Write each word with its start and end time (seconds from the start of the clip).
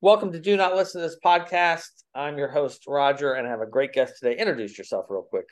Welcome 0.00 0.30
to 0.30 0.38
Do 0.38 0.56
Not 0.56 0.76
Listen 0.76 1.00
to 1.00 1.08
This 1.08 1.18
podcast. 1.24 1.88
I'm 2.14 2.38
your 2.38 2.46
host, 2.46 2.84
Roger, 2.86 3.32
and 3.32 3.48
I 3.48 3.50
have 3.50 3.62
a 3.62 3.66
great 3.66 3.92
guest 3.92 4.14
today. 4.20 4.38
Introduce 4.38 4.78
yourself 4.78 5.06
real 5.08 5.22
quick. 5.22 5.48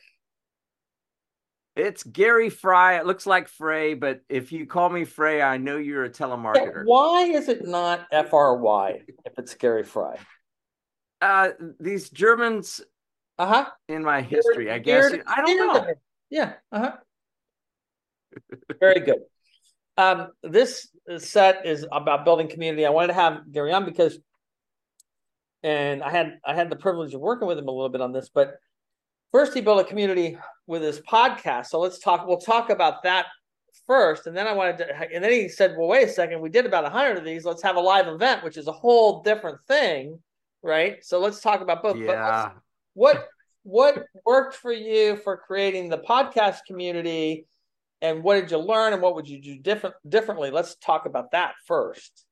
It's 1.74 2.04
Gary 2.04 2.48
Fry. 2.48 3.00
It 3.00 3.06
looks 3.06 3.26
like 3.26 3.48
Frey, 3.48 3.94
but 3.94 4.20
if 4.28 4.52
you 4.52 4.64
call 4.64 4.88
me 4.88 5.04
Frey, 5.04 5.42
I 5.42 5.56
know 5.56 5.78
you're 5.78 6.04
a 6.04 6.10
telemarketer. 6.10 6.84
Why 6.84 7.24
is 7.24 7.48
it 7.48 7.66
not 7.66 8.06
F 8.12 8.32
R 8.32 8.56
Y 8.58 9.00
if 9.24 9.32
it's 9.36 9.54
Gary 9.54 9.82
Fry? 9.82 10.16
Uh, 11.20 11.48
these 11.80 12.08
Germans 12.10 12.80
Uh 13.38 13.46
huh. 13.46 13.70
in 13.88 14.04
my 14.04 14.22
history, 14.22 14.70
I 14.70 14.78
guess. 14.78 15.12
I 15.26 15.42
don't 15.42 15.56
know. 15.58 15.86
Yeah. 16.30 16.52
Uh 16.70 16.78
huh. 16.78 16.96
Very 18.78 19.00
good. 19.00 19.22
Um, 19.96 20.28
this 20.44 20.88
set 21.18 21.66
is 21.66 21.84
about 21.90 22.24
building 22.24 22.48
community. 22.48 22.86
I 22.86 22.90
wanted 22.90 23.08
to 23.08 23.14
have 23.14 23.50
Gary 23.50 23.72
on 23.72 23.84
because, 23.84 24.20
and 25.62 26.02
I 26.02 26.10
had 26.10 26.38
I 26.44 26.54
had 26.54 26.70
the 26.70 26.76
privilege 26.76 27.14
of 27.14 27.20
working 27.20 27.48
with 27.48 27.58
him 27.58 27.68
a 27.68 27.72
little 27.72 27.88
bit 27.88 28.00
on 28.00 28.12
this, 28.12 28.28
but 28.28 28.54
first 29.32 29.54
he 29.54 29.60
built 29.60 29.80
a 29.80 29.84
community 29.84 30.38
with 30.66 30.82
his 30.82 31.00
podcast. 31.00 31.66
So 31.66 31.80
let's 31.80 31.98
talk. 31.98 32.26
We'll 32.26 32.38
talk 32.38 32.70
about 32.70 33.02
that 33.04 33.26
first, 33.86 34.26
and 34.26 34.36
then 34.36 34.46
I 34.46 34.52
wanted 34.52 34.78
to. 34.78 35.14
And 35.14 35.22
then 35.22 35.32
he 35.32 35.48
said, 35.48 35.76
"Well, 35.76 35.88
wait 35.88 36.08
a 36.08 36.10
second. 36.10 36.40
We 36.40 36.50
did 36.50 36.66
about 36.66 36.84
a 36.84 36.90
hundred 36.90 37.18
of 37.18 37.24
these. 37.24 37.44
Let's 37.44 37.62
have 37.62 37.76
a 37.76 37.80
live 37.80 38.08
event, 38.08 38.44
which 38.44 38.56
is 38.56 38.68
a 38.68 38.72
whole 38.72 39.22
different 39.22 39.58
thing, 39.66 40.20
right? 40.62 41.04
So 41.04 41.18
let's 41.20 41.40
talk 41.40 41.60
about 41.60 41.82
both. 41.82 41.96
Yeah. 41.96 42.52
what 42.94 43.28
what 43.62 44.06
worked 44.24 44.54
for 44.54 44.72
you 44.72 45.16
for 45.16 45.36
creating 45.36 45.88
the 45.88 45.98
podcast 45.98 46.58
community, 46.66 47.46
and 48.00 48.22
what 48.22 48.40
did 48.40 48.50
you 48.50 48.58
learn, 48.58 48.92
and 48.92 49.02
what 49.02 49.14
would 49.16 49.28
you 49.28 49.40
do 49.40 49.58
different 49.58 49.96
differently? 50.08 50.50
Let's 50.50 50.76
talk 50.76 51.06
about 51.06 51.32
that 51.32 51.54
first. 51.66 52.24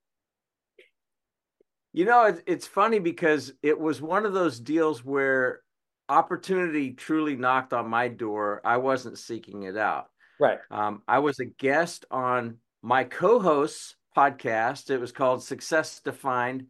You 1.94 2.04
know, 2.04 2.24
it's 2.24 2.42
it's 2.46 2.66
funny 2.66 2.98
because 2.98 3.52
it 3.62 3.78
was 3.78 4.02
one 4.02 4.26
of 4.26 4.32
those 4.32 4.58
deals 4.58 5.04
where 5.04 5.60
opportunity 6.08 6.92
truly 6.92 7.36
knocked 7.36 7.72
on 7.72 7.88
my 7.88 8.08
door. 8.08 8.60
I 8.64 8.78
wasn't 8.78 9.16
seeking 9.16 9.62
it 9.62 9.77
out. 9.77 10.10
Right. 10.41 10.58
Um, 10.72 11.02
I 11.06 11.20
was 11.20 11.38
a 11.38 11.44
guest 11.44 12.04
on 12.10 12.58
my 12.82 13.04
co-host's 13.04 13.94
podcast. 14.16 14.91
It 14.91 14.98
was 14.98 15.12
called 15.12 15.44
Success 15.44 16.00
Defined. 16.00 16.66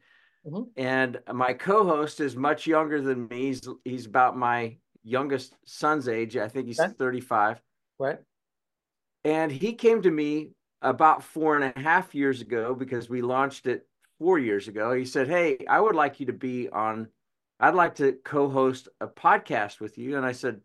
Mhm. 0.46 0.68
And 0.76 1.20
my 1.32 1.54
co-host 1.54 2.20
is 2.20 2.36
much 2.36 2.66
younger 2.66 3.00
than 3.00 3.26
me. 3.26 3.46
He's 3.46 3.66
he's 3.82 4.04
about 4.06 4.36
my 4.36 4.76
youngest 5.02 5.56
son's 5.64 6.06
age. 6.06 6.36
I 6.36 6.48
think 6.48 6.66
he's 6.66 6.78
Okay. 6.78 6.92
35. 6.98 7.62
Right. 7.98 8.18
And 9.24 9.50
he 9.50 9.72
came 9.72 10.02
to 10.02 10.10
me 10.10 10.50
about 10.82 11.22
four 11.22 11.56
and 11.56 11.64
a 11.64 11.80
half 11.80 12.14
years 12.14 12.42
ago 12.42 12.74
because 12.74 13.08
we 13.08 13.22
launched 13.22 13.66
it 13.66 13.88
four 14.18 14.38
years 14.38 14.68
ago. 14.68 14.92
He 14.92 15.04
said, 15.04 15.28
Hey, 15.28 15.64
I 15.68 15.80
would 15.80 15.94
like 15.94 16.20
you 16.20 16.26
to 16.26 16.32
be 16.32 16.68
on, 16.68 17.08
I'd 17.60 17.74
like 17.74 17.96
to 17.96 18.12
co 18.24 18.48
host 18.48 18.88
a 19.00 19.06
podcast 19.06 19.80
with 19.80 19.98
you. 19.98 20.16
And 20.16 20.26
I 20.26 20.32
said, 20.32 20.60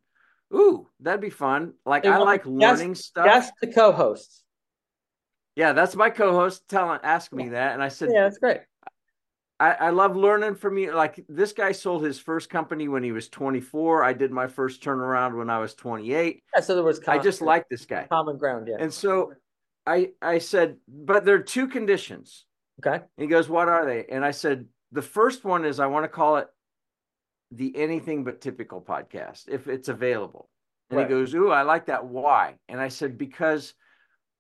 Ooh, 0.54 0.88
that'd 1.00 1.22
be 1.22 1.30
fun. 1.30 1.74
Like, 1.86 2.06
I 2.06 2.18
like 2.18 2.46
learning 2.46 2.96
stuff. 2.96 3.26
That's 3.26 3.52
the 3.62 3.68
co-host. 3.68 4.44
Yeah, 5.56 5.74
that's 5.74 5.96
my 5.96 6.10
co 6.10 6.32
host 6.32 6.68
telling, 6.68 7.00
ask 7.04 7.32
me 7.34 7.50
that. 7.50 7.74
And 7.74 7.84
I 7.84 7.90
said, 7.90 8.10
Yeah, 8.12 8.24
that's 8.24 8.40
great. 8.40 8.62
I, 9.60 9.72
I 9.74 9.90
love 9.90 10.16
learning 10.16 10.56
from 10.56 10.78
you. 10.78 10.94
Like, 10.94 11.24
this 11.28 11.52
guy 11.52 11.74
sold 11.74 12.04
his 12.04 12.18
first 12.18 12.50
company 12.50 12.88
when 12.88 13.04
he 13.04 13.12
was 13.12 13.28
24. 13.28 14.04
I 14.04 14.14
did 14.14 14.32
my 14.32 14.48
first 14.48 14.82
turnaround 14.82 15.38
when 15.38 15.50
I 15.50 15.60
was 15.60 15.74
28. 15.76 16.42
Yeah, 16.56 16.62
so 16.62 16.76
there 16.76 16.84
was 16.84 17.02
I 17.08 17.18
just 17.18 17.42
like 17.42 17.68
this 17.68 17.86
guy. 17.86 18.08
common 18.10 18.38
ground. 18.38 18.70
Yeah. 18.70 18.78
And 18.80 18.94
so 18.94 19.34
I 19.86 20.12
I 20.22 20.38
said, 20.38 20.78
but 20.88 21.26
there 21.26 21.36
are 21.36 21.40
two 21.40 21.68
conditions. 21.68 22.46
Okay. 22.86 23.04
He 23.18 23.28
goes, 23.28 23.50
What 23.50 23.70
are 23.70 23.86
they? 23.86 24.06
And 24.10 24.24
I 24.24 24.32
said, 24.32 24.66
The 24.92 25.02
first 25.02 25.44
one 25.44 25.66
is 25.66 25.80
I 25.80 25.88
want 25.88 26.04
to 26.06 26.10
call 26.10 26.38
it 26.38 26.48
the 27.52 27.76
Anything 27.76 28.24
But 28.24 28.42
Typical 28.42 28.82
podcast, 28.82 29.50
if 29.50 29.68
it's 29.68 29.90
available. 29.90 30.50
And 30.90 30.98
Right. 30.98 31.08
he 31.08 31.14
goes, 31.14 31.34
Ooh, 31.34 31.52
I 31.52 31.64
like 31.64 31.88
that. 31.88 32.06
Why? 32.06 32.56
And 32.68 32.80
I 32.80 32.88
said, 32.88 33.18
Because 33.18 33.74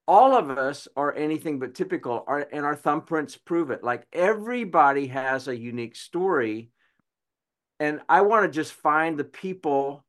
all 0.07 0.35
of 0.35 0.49
us 0.49 0.87
are 0.95 1.13
anything 1.13 1.59
but 1.59 1.75
typical, 1.75 2.23
our, 2.27 2.39
and 2.51 2.65
our 2.65 2.75
thumbprints 2.75 3.37
prove 3.45 3.69
it. 3.69 3.83
Like 3.83 4.07
everybody 4.11 5.07
has 5.07 5.47
a 5.47 5.55
unique 5.55 5.95
story. 5.95 6.71
And 7.79 8.01
I 8.09 8.21
want 8.21 8.45
to 8.45 8.51
just 8.51 8.73
find 8.73 9.17
the 9.19 9.23
people 9.23 10.03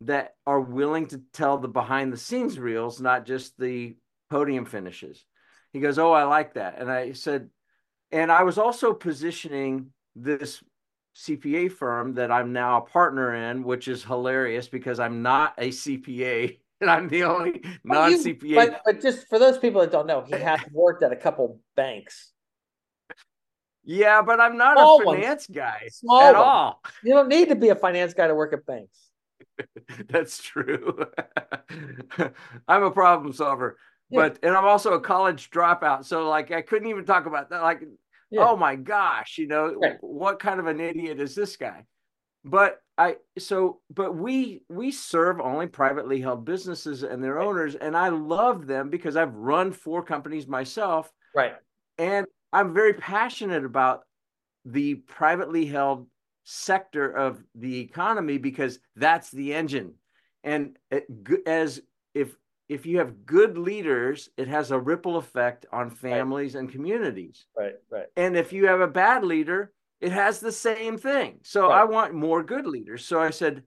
that 0.00 0.34
are 0.46 0.60
willing 0.60 1.06
to 1.06 1.22
tell 1.32 1.58
the 1.58 1.68
behind 1.68 2.12
the 2.12 2.16
scenes 2.16 2.58
reels, 2.58 3.00
not 3.00 3.24
just 3.24 3.56
the 3.58 3.96
podium 4.28 4.64
finishes. 4.64 5.24
He 5.72 5.80
goes, 5.80 5.98
Oh, 5.98 6.12
I 6.12 6.24
like 6.24 6.54
that. 6.54 6.78
And 6.78 6.90
I 6.90 7.12
said, 7.12 7.48
and 8.10 8.30
I 8.30 8.42
was 8.42 8.58
also 8.58 8.92
positioning 8.92 9.86
this 10.14 10.62
CPA 11.16 11.72
firm 11.72 12.14
that 12.14 12.30
I'm 12.30 12.52
now 12.52 12.78
a 12.78 12.80
partner 12.82 13.34
in, 13.34 13.64
which 13.64 13.88
is 13.88 14.04
hilarious 14.04 14.68
because 14.68 15.00
I'm 15.00 15.22
not 15.22 15.54
a 15.58 15.68
CPA 15.70 16.58
and 16.80 16.90
I'm 16.90 17.08
the 17.08 17.24
only 17.24 17.62
non 17.84 18.12
CPA. 18.12 18.54
But, 18.54 18.82
but 18.84 19.00
just 19.00 19.28
for 19.28 19.38
those 19.38 19.58
people 19.58 19.80
that 19.80 19.92
don't 19.92 20.06
know, 20.06 20.22
he 20.22 20.32
has 20.32 20.60
worked 20.72 21.02
at 21.02 21.12
a 21.12 21.16
couple 21.16 21.60
banks. 21.76 22.32
yeah, 23.84 24.22
but 24.22 24.40
I'm 24.40 24.56
not 24.56 24.76
Small 24.76 25.02
a 25.02 25.04
ones. 25.06 25.20
finance 25.20 25.46
guy 25.46 25.88
Small 25.90 26.20
at 26.20 26.34
ones. 26.34 26.44
all. 26.44 26.82
You 27.02 27.14
don't 27.14 27.28
need 27.28 27.48
to 27.48 27.56
be 27.56 27.70
a 27.70 27.74
finance 27.76 28.14
guy 28.14 28.26
to 28.26 28.34
work 28.34 28.52
at 28.52 28.64
banks. 28.66 28.98
That's 30.08 30.42
true. 30.42 31.04
I'm 32.68 32.82
a 32.82 32.90
problem 32.90 33.32
solver, 33.32 33.76
Yeah. 34.12 34.20
but 34.28 34.38
and 34.42 34.54
I'm 34.56 34.64
also 34.66 34.92
a 34.92 35.00
college 35.00 35.50
dropout. 35.50 36.04
So 36.04 36.28
like 36.28 36.50
I 36.52 36.62
couldn't 36.62 36.88
even 36.88 37.04
talk 37.04 37.26
about 37.26 37.50
that. 37.50 37.62
Like, 37.62 37.82
Yeah. 38.30 38.46
oh 38.48 38.56
my 38.56 38.76
gosh, 38.76 39.38
you 39.38 39.46
know, 39.48 39.74
Right. 39.74 39.96
what 40.00 40.38
kind 40.38 40.60
of 40.60 40.66
an 40.66 40.80
idiot 40.80 41.18
is 41.20 41.34
this 41.34 41.56
guy? 41.56 41.86
But 42.44 42.80
I 42.98 43.16
so 43.38 43.80
but 43.90 44.14
we 44.14 44.62
we 44.68 44.90
serve 44.92 45.40
only 45.40 45.66
privately 45.66 46.20
held 46.20 46.44
businesses 46.44 47.02
and 47.02 47.22
their 47.24 47.40
owners, 47.40 47.74
and 47.74 47.96
I 47.96 48.08
love 48.10 48.66
them 48.66 48.90
because 48.90 49.16
I've 49.16 49.34
run 49.34 49.72
four 49.72 50.02
companies 50.04 50.46
myself, 50.46 51.10
Right. 51.34 51.54
and 51.98 52.26
I'm 52.52 52.74
very 52.74 52.92
passionate 52.94 53.64
about 53.64 54.02
the 54.64 54.96
privately 54.96 55.64
held 55.66 56.08
sector 56.44 57.10
of 57.10 57.42
the 57.54 57.80
economy 57.80 58.36
because 58.38 58.78
that's 58.96 59.30
the 59.30 59.54
engine. 59.54 59.94
And 60.44 60.76
eh, 60.90 61.00
as 61.46 61.80
if 62.14 62.36
if 62.68 62.86
you 62.86 62.98
have 62.98 63.26
good 63.26 63.58
leaders, 63.58 64.30
it 64.36 64.48
has 64.48 64.70
a 64.70 64.78
ripple 64.78 65.16
effect 65.16 65.66
on 65.72 65.90
families 65.90 66.54
and 66.54 66.70
communities. 66.70 67.46
Right. 67.56 67.74
Right. 67.90 68.06
And 68.16 68.36
if 68.36 68.52
you 68.52 68.66
have 68.66 68.80
a 68.80 68.86
bad 68.88 69.24
leader, 69.24 69.72
it 70.00 70.12
has 70.12 70.40
the 70.40 70.52
same 70.52 70.96
thing. 70.98 71.40
So 71.42 71.68
Right. 71.68 71.80
I 71.80 71.84
want 71.84 72.14
more 72.14 72.42
good 72.42 72.66
leaders. 72.66 73.04
So 73.04 73.20
I 73.20 73.30
said, 73.30 73.62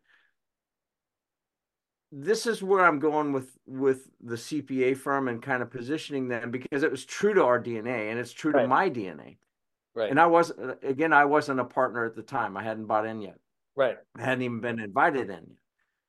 this 2.11 2.45
is 2.47 2.63
where 2.63 2.85
I'm 2.85 2.99
going 2.99 3.33
with 3.33 3.57
with 3.65 4.07
the 4.21 4.35
CPA 4.35 4.95
firm 4.97 5.27
and 5.27 5.41
kind 5.41 5.61
of 5.61 5.69
positioning 5.71 6.27
them 6.27 6.51
because 6.51 6.83
it 6.83 6.91
was 6.91 7.03
true 7.05 7.33
to 7.33 7.43
our 7.43 7.59
DNA 7.61 8.09
and 8.09 8.19
it's 8.19 8.31
true 8.31 8.51
Right. 8.51 8.61
to 8.63 8.67
my 8.67 8.89
DNA. 8.89 9.37
Right. 9.93 10.09
And 10.09 10.19
I 10.19 10.27
was 10.27 10.51
again, 10.83 11.13
I 11.13 11.25
wasn't 11.25 11.59
a 11.59 11.65
partner 11.65 12.05
at 12.05 12.15
the 12.15 12.21
time. 12.21 12.55
I 12.57 12.63
hadn't 12.63 12.85
bought 12.85 13.05
in 13.05 13.21
yet. 13.21 13.37
right. 13.75 13.97
I 14.17 14.21
hadn't 14.21 14.43
even 14.43 14.61
been 14.61 14.79
invited 14.79 15.29
in 15.29 15.45
yet. 15.49 15.57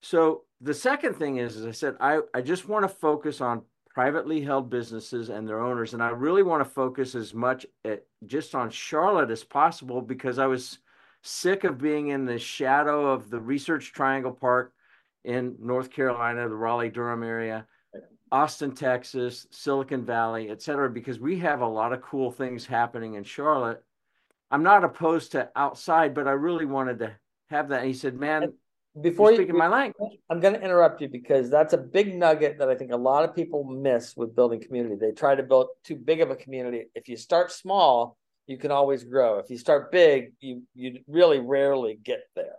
So 0.03 0.43
the 0.61 0.75
second 0.75 1.15
thing 1.15 1.39
is, 1.39 1.57
as 1.57 1.67
I 1.67 1.71
said, 1.73 1.97
I, 2.01 2.21
I 2.35 2.41
just 2.41 2.69
want 2.69 2.85
to 2.85 2.89
focus 2.89 3.41
on 3.41 3.63
privately 3.89 4.43
held 4.43 4.69
businesses 4.69 5.31
and 5.31 5.49
their 5.49 5.61
owners. 5.61 5.95
And 5.95 6.03
I 6.03 6.11
really 6.11 6.43
want 6.43 6.63
to 6.63 6.71
focus 6.71 7.15
as 7.15 7.33
much 7.33 7.65
at, 7.85 8.05
just 8.27 8.55
on 8.55 8.71
Charlotte 8.71 9.31
as 9.31 9.43
possible 9.43 10.03
because 10.03 10.39
I 10.39 10.47
was 10.47 10.79
sick 11.23 11.65
of 11.65 11.79
being 11.79 12.09
in 12.09 12.27
the 12.27 12.39
shadow 12.39 13.11
of 13.11 13.31
the 13.31 13.41
Research 13.41 13.93
Triangle 13.93 14.33
Park 14.33 14.73
in 15.25 15.57
North 15.59 15.91
Carolina, 15.91 16.49
the 16.49 16.55
Raleigh 16.55 16.91
Durham 16.91 17.23
area, 17.23 17.67
Austin, 18.31 18.75
Texas, 18.75 19.47
Silicon 19.51 20.05
Valley, 20.05 20.51
et 20.51 20.61
cetera, 20.61 20.91
because 20.91 21.19
we 21.19 21.39
have 21.39 21.61
a 21.61 21.67
lot 21.67 21.93
of 21.93 22.03
cool 22.03 22.31
things 22.31 22.67
happening 22.67 23.15
in 23.15 23.25
Charlotte. 23.25 23.83
I'm 24.51 24.63
not 24.63 24.85
opposed 24.85 25.33
to 25.33 25.51
outside, 25.57 26.15
but 26.15 26.29
I 26.29 26.33
really 26.33 26.67
wanted 26.67 26.99
to 27.01 27.17
have 27.51 27.69
that. 27.71 27.81
And 27.81 27.89
he 27.89 27.95
said, 27.95 28.15
Man, 28.15 28.53
Before 29.01 29.31
you're 29.31 29.41
you, 29.41 29.47
speaking 29.47 29.59
my 29.59 29.69
language. 29.69 30.19
I'm 30.31 30.41
going 30.41 30.55
to 30.55 30.61
interrupt 30.61 31.01
you 31.01 31.09
because 31.09 31.51
that's 31.51 31.75
a 31.75 31.79
big 31.79 32.17
nugget 32.17 32.59
that 32.59 32.69
I 32.69 32.75
think 32.75 32.93
a 32.93 32.97
lot 32.97 33.25
of 33.25 33.35
people 33.35 33.65
miss 33.65 34.17
with 34.17 34.35
building 34.35 34.61
community. 34.61 34.97
They 34.97 35.13
try 35.13 35.35
to 35.35 35.43
build 35.43 35.69
too 35.85 35.97
big 35.97 36.21
of 36.21 36.31
a 36.31 36.37
community. 36.37 36.87
If 36.95 37.09
you 37.09 37.17
start 37.17 37.53
small, 37.53 38.17
you 38.47 38.57
can 38.57 38.71
always 38.71 39.05
grow. 39.05 39.39
If 39.39 39.51
you 39.51 39.59
start 39.59 39.93
big, 39.93 40.33
you 40.41 40.63
you 40.75 41.01
really 41.09 41.41
rarely 41.41 41.99
get 42.03 42.21
there. 42.35 42.57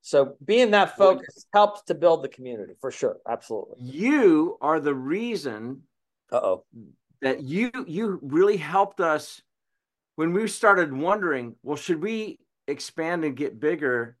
So 0.00 0.36
being 0.44 0.70
that 0.72 0.96
focused 0.96 1.46
helps 1.52 1.82
to 1.82 1.94
build 1.94 2.24
the 2.24 2.28
community 2.28 2.74
for 2.80 2.90
sure. 2.90 3.18
Absolutely. 3.28 3.76
You 3.78 4.56
are 4.60 4.80
the 4.80 4.94
reason 4.94 5.82
Uh 6.32 6.40
oh. 6.42 6.64
that 7.20 7.42
you 7.42 7.70
you 7.86 8.18
really 8.22 8.56
helped 8.56 9.00
us 9.00 9.42
when 10.16 10.32
we 10.32 10.48
started 10.48 10.92
wondering, 10.92 11.54
well, 11.62 11.76
should 11.76 12.02
we 12.02 12.38
expand 12.66 13.24
and 13.24 13.36
get 13.36 13.60
bigger? 13.60 14.16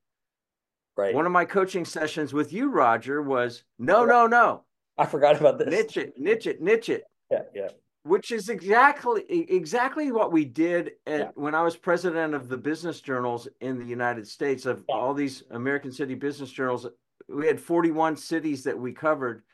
Right. 0.98 1.14
One 1.14 1.26
of 1.26 1.32
my 1.32 1.44
coaching 1.44 1.84
sessions 1.84 2.32
with 2.34 2.52
you, 2.52 2.70
Roger, 2.72 3.22
was 3.22 3.62
no, 3.78 4.04
no, 4.04 4.26
no. 4.26 4.64
I 4.98 5.06
forgot 5.06 5.36
about 5.40 5.56
this. 5.56 5.68
Niche 5.68 5.96
it, 5.96 6.18
niche 6.18 6.48
it, 6.48 6.60
niche 6.60 6.88
it. 6.88 7.04
Yeah. 7.30 7.42
Yeah. 7.54 7.68
which 8.02 8.32
is 8.32 8.48
exactly 8.48 9.22
exactly 9.30 10.10
what 10.10 10.32
we 10.32 10.44
did 10.44 10.92
at, 11.06 11.20
Yeah. 11.20 11.30
when 11.34 11.54
I 11.54 11.62
was 11.62 11.76
president 11.76 12.34
of 12.34 12.48
the 12.48 12.56
business 12.56 13.00
journals 13.00 13.46
in 13.60 13.78
the 13.78 13.84
United 13.84 14.26
States 14.26 14.66
of 14.66 14.82
Yeah. 14.88 14.96
all 14.96 15.14
these 15.14 15.44
American 15.50 15.92
City 15.92 16.14
business 16.14 16.50
journals. 16.50 16.86
We 17.28 17.46
had 17.46 17.60
41 17.60 18.16
cities 18.16 18.64
that 18.64 18.76
we 18.78 18.92
covered. 18.92 19.44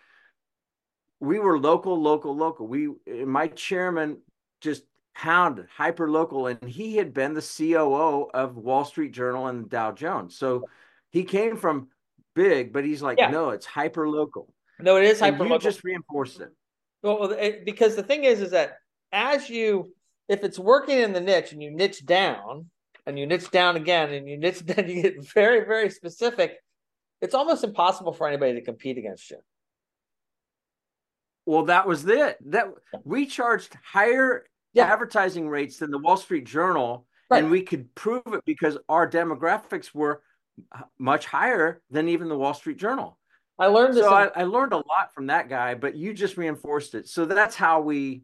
We 1.20 1.40
were 1.40 1.58
local, 1.58 2.00
local, 2.00 2.34
local. 2.34 2.66
We 2.68 2.88
my 3.26 3.48
chairman 3.48 4.22
just 4.62 4.84
pounded 5.14 5.66
hyper 5.76 6.10
local, 6.10 6.46
and 6.46 6.62
he 6.64 6.96
had 6.96 7.12
been 7.12 7.34
the 7.34 7.42
COO 7.42 8.30
of 8.32 8.56
Wall 8.56 8.84
Street 8.86 9.12
Journal 9.12 9.48
and 9.48 9.68
Dow 9.68 9.92
Jones. 9.92 10.36
So 10.38 10.64
he 11.14 11.22
came 11.22 11.56
from 11.56 11.88
big, 12.34 12.72
but 12.72 12.84
he's 12.84 13.00
like, 13.00 13.18
Yeah. 13.18 13.30
no, 13.30 13.50
it's 13.50 13.64
hyper 13.64 14.08
local. 14.08 14.52
No, 14.80 14.96
it 14.96 15.04
is 15.04 15.20
hyper 15.20 15.44
you 15.44 15.50
local. 15.50 15.58
just 15.60 15.84
reinforce 15.84 16.40
it. 16.40 16.50
Well, 17.04 17.30
it, 17.30 17.64
because 17.64 17.94
the 17.94 18.02
thing 18.02 18.24
is, 18.24 18.40
is 18.40 18.50
that 18.50 18.78
as 19.12 19.48
you, 19.48 19.94
if 20.28 20.42
it's 20.42 20.58
working 20.58 20.98
in 20.98 21.12
the 21.12 21.20
niche 21.20 21.52
and 21.52 21.62
you 21.62 21.70
niche 21.70 22.04
down 22.04 22.68
and 23.06 23.16
you 23.16 23.26
niche 23.26 23.48
down 23.52 23.76
again 23.76 24.12
and 24.12 24.28
you 24.28 24.36
niche 24.36 24.66
down, 24.66 24.88
you 24.88 25.02
get 25.02 25.24
very, 25.32 25.64
very 25.64 25.88
specific. 25.88 26.56
It's 27.20 27.34
almost 27.34 27.62
impossible 27.62 28.12
for 28.12 28.26
anybody 28.26 28.54
to 28.54 28.62
compete 28.62 28.98
against 28.98 29.30
you. 29.30 29.38
Well, 31.46 31.66
that 31.66 31.86
was 31.86 32.04
it. 32.08 32.38
That 32.50 32.70
we 33.04 33.26
charged 33.26 33.76
higher 33.84 34.46
Yeah. 34.72 34.92
advertising 34.92 35.48
rates 35.48 35.76
than 35.78 35.92
the 35.92 35.98
Wall 35.98 36.16
Street 36.16 36.44
Journal, 36.44 37.06
Right. 37.30 37.38
and 37.44 37.52
we 37.52 37.62
could 37.62 37.94
prove 37.94 38.22
it 38.26 38.44
because 38.44 38.76
our 38.88 39.08
demographics 39.08 39.94
were 39.94 40.22
much 40.98 41.26
higher 41.26 41.80
than 41.90 42.08
even 42.08 42.28
the 42.28 42.36
Wall 42.36 42.54
Street 42.54 42.78
Journal. 42.78 43.18
I 43.58 43.66
learned 43.66 43.94
this. 43.94 44.04
So 44.04 44.16
in- 44.16 44.30
I, 44.34 44.42
I 44.42 44.44
learned 44.44 44.72
a 44.72 44.78
lot 44.78 45.12
from 45.14 45.28
that 45.28 45.48
guy, 45.48 45.74
but 45.74 45.94
you 45.96 46.12
just 46.14 46.36
reinforced 46.36 46.94
it. 46.94 47.08
So 47.08 47.24
that's 47.24 47.54
how 47.54 47.80
we. 47.80 48.22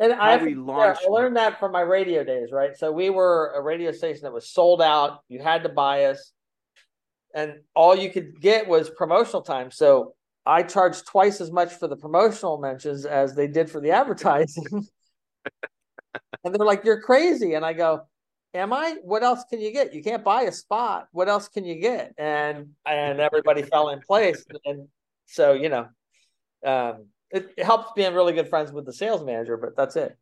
And 0.00 0.12
I, 0.12 0.36
we 0.36 0.54
to- 0.54 0.64
yeah, 0.66 0.94
I 1.06 1.10
learned 1.10 1.36
that 1.36 1.58
from 1.58 1.72
my 1.72 1.80
radio 1.80 2.22
days, 2.22 2.50
right? 2.52 2.76
So 2.76 2.92
we 2.92 3.10
were 3.10 3.52
a 3.56 3.60
radio 3.60 3.90
station 3.90 4.22
that 4.22 4.32
was 4.32 4.48
sold 4.48 4.80
out. 4.80 5.20
You 5.28 5.40
had 5.40 5.64
to 5.64 5.68
buy 5.68 6.04
us, 6.04 6.32
and 7.34 7.60
all 7.74 7.96
you 7.96 8.10
could 8.10 8.40
get 8.40 8.68
was 8.68 8.90
promotional 8.90 9.42
time. 9.42 9.70
So 9.72 10.14
I 10.46 10.62
charged 10.62 11.06
twice 11.06 11.40
as 11.40 11.50
much 11.50 11.72
for 11.72 11.88
the 11.88 11.96
promotional 11.96 12.58
mentions 12.58 13.04
as 13.06 13.34
they 13.34 13.48
did 13.48 13.68
for 13.70 13.80
the 13.80 13.90
advertising. 13.90 14.64
and 16.44 16.54
they're 16.54 16.64
like, 16.64 16.84
"You're 16.84 17.02
crazy," 17.02 17.54
and 17.54 17.64
I 17.66 17.72
go, 17.72 18.02
"Am 18.54 18.72
I? 18.72 18.96
What 19.02 19.22
else 19.22 19.44
can 19.50 19.60
you 19.60 19.72
get? 19.72 19.94
You 19.94 20.02
can't 20.02 20.24
buy 20.24 20.42
a 20.42 20.52
spot. 20.52 21.08
What 21.12 21.28
else 21.28 21.48
can 21.48 21.64
you 21.64 21.76
get?" 21.76 22.14
And 22.18 22.70
and 22.86 23.20
everybody 23.20 23.62
fell 23.62 23.90
in 23.90 24.00
place, 24.00 24.44
and 24.64 24.88
so 25.26 25.52
you 25.52 25.68
know. 25.68 25.88
Um, 26.64 27.06
it, 27.30 27.50
it 27.56 27.64
helps 27.64 27.92
being 27.94 28.14
really 28.14 28.32
good 28.32 28.48
friends 28.48 28.72
with 28.72 28.86
the 28.86 28.92
sales 28.92 29.22
manager, 29.22 29.56
but 29.56 29.76
that's 29.76 29.96
it. 29.96 30.16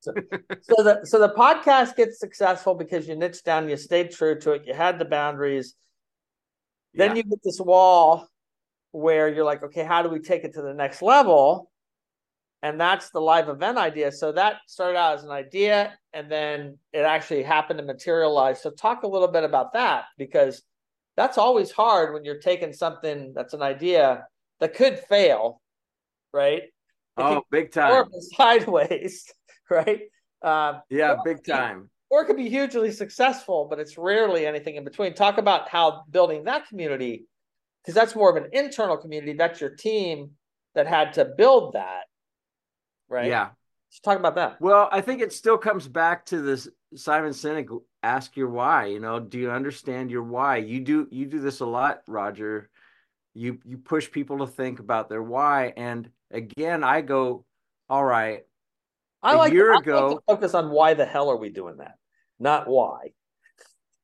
So, 0.00 0.12
so 0.62 0.82
the 0.82 1.00
so 1.04 1.18
the 1.18 1.30
podcast 1.34 1.96
gets 1.96 2.18
successful 2.18 2.74
because 2.74 3.08
you 3.08 3.16
niche 3.16 3.42
down, 3.42 3.68
you 3.68 3.76
stayed 3.76 4.12
true 4.12 4.38
to 4.40 4.52
it, 4.52 4.66
you 4.66 4.74
had 4.74 4.98
the 4.98 5.04
boundaries. 5.04 5.74
Then 6.94 7.10
Yeah. 7.10 7.16
you 7.16 7.22
get 7.24 7.40
this 7.42 7.60
wall 7.60 8.28
where 8.92 9.28
you're 9.28 9.44
like, 9.44 9.62
okay, 9.64 9.84
how 9.84 10.02
do 10.02 10.08
we 10.08 10.20
take 10.20 10.44
it 10.44 10.54
to 10.54 10.62
the 10.62 10.72
next 10.74 11.02
level? 11.02 11.70
And 12.64 12.80
that's 12.80 13.10
the 13.10 13.20
live 13.20 13.50
event 13.50 13.76
idea. 13.76 14.10
So 14.10 14.32
that 14.32 14.56
started 14.66 14.96
out 14.96 15.18
as 15.18 15.24
an 15.24 15.30
idea, 15.30 15.92
and 16.14 16.32
then 16.32 16.78
it 16.94 17.00
actually 17.00 17.42
happened 17.42 17.78
to 17.78 17.84
materialize. 17.84 18.62
So 18.62 18.70
talk 18.70 19.02
a 19.02 19.06
little 19.06 19.28
bit 19.28 19.44
about 19.44 19.74
that 19.74 20.04
because 20.16 20.62
that's 21.14 21.36
always 21.36 21.70
hard 21.70 22.14
when 22.14 22.24
you're 22.24 22.38
taking 22.40 22.72
something 22.72 23.34
that's 23.34 23.52
an 23.52 23.60
idea 23.60 24.26
that 24.60 24.72
could 24.74 24.98
fail, 24.98 25.60
right? 26.32 26.62
Oh, 27.18 27.42
big 27.50 27.70
time! 27.70 27.92
up 27.92 28.08
sideways, 28.34 29.30
right? 29.70 30.00
Um, 30.40 30.80
Yeah, 30.88 31.16
big 31.22 31.44
time. 31.44 31.90
or 32.08 32.22
it 32.22 32.24
could 32.24 32.38
be 32.38 32.48
hugely 32.48 32.92
successful, 32.92 33.66
but 33.68 33.78
it's 33.78 33.98
rarely 33.98 34.46
anything 34.46 34.76
in 34.76 34.84
between. 34.84 35.12
Talk 35.12 35.36
about 35.36 35.68
how 35.68 36.04
building 36.10 36.44
that 36.44 36.66
community, 36.68 37.26
because 37.82 37.94
that's 37.94 38.16
more 38.16 38.34
of 38.34 38.42
an 38.42 38.48
internal 38.54 38.96
community. 38.96 39.34
That's 39.34 39.60
your 39.60 39.76
team 39.76 40.30
that 40.74 40.86
had 40.86 41.12
to 41.12 41.26
build 41.26 41.74
that, 41.74 42.04
right? 43.08 43.28
Yeah. 43.28 43.50
Let's 43.90 44.00
talk 44.00 44.18
about 44.18 44.34
that. 44.34 44.60
Well, 44.60 44.88
I 44.90 45.00
think 45.00 45.20
it 45.20 45.32
still 45.32 45.56
comes 45.58 45.86
back 45.86 46.26
to 46.26 46.40
this 46.40 46.68
Simon 46.96 47.30
Sinek 47.30 47.68
ask 48.02 48.36
your 48.36 48.48
why, 48.48 48.86
you 48.86 49.00
know, 49.00 49.20
do 49.20 49.38
you 49.38 49.50
understand 49.50 50.10
your 50.10 50.22
why? 50.22 50.56
You 50.58 50.80
do 50.80 51.08
you 51.10 51.26
do 51.26 51.40
this 51.40 51.60
a 51.60 51.66
lot, 51.66 52.02
Roger. 52.08 52.70
You 53.34 53.58
you 53.64 53.78
push 53.78 54.10
people 54.10 54.38
to 54.38 54.46
think 54.46 54.80
about 54.80 55.08
their 55.08 55.22
why 55.22 55.72
and 55.76 56.08
again 56.30 56.84
I 56.84 57.00
go 57.00 57.44
all 57.88 58.04
right. 58.04 58.42
I 59.22 59.34
A 59.34 59.36
like, 59.38 59.52
year 59.52 59.70
I 59.72 59.76
like 59.76 59.84
ago- 59.84 60.14
to 60.16 60.22
focus 60.26 60.54
on 60.54 60.70
why 60.70 60.94
the 60.94 61.06
hell 61.06 61.30
are 61.30 61.36
we 61.36 61.50
doing 61.50 61.78
that, 61.78 61.94
not 62.38 62.68
why. 62.68 63.12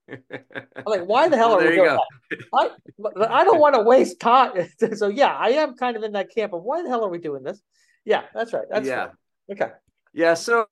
I'm 0.10 0.84
like, 0.86 1.04
why 1.04 1.28
the 1.28 1.36
hell 1.36 1.52
are 1.52 1.58
we 1.58 1.74
doing 1.74 1.84
go. 1.84 2.00
that? 2.30 2.38
I, 2.52 2.70
I 3.28 3.44
don't 3.44 3.60
want 3.60 3.74
to 3.74 3.82
waste 3.82 4.18
time. 4.18 4.68
so 4.94 5.08
yeah, 5.08 5.34
I 5.36 5.50
am 5.50 5.74
kind 5.76 5.96
of 5.96 6.02
in 6.02 6.12
that 6.12 6.34
camp 6.34 6.52
of 6.52 6.62
why 6.62 6.82
the 6.82 6.88
hell 6.88 7.04
are 7.04 7.10
we 7.10 7.18
doing 7.18 7.42
this? 7.42 7.60
Yeah, 8.04 8.22
that's 8.34 8.52
right. 8.52 8.66
That's 8.70 8.86
Yeah. 8.88 9.08
Okay. 9.50 9.70
Yeah, 10.12 10.34
so 10.34 10.66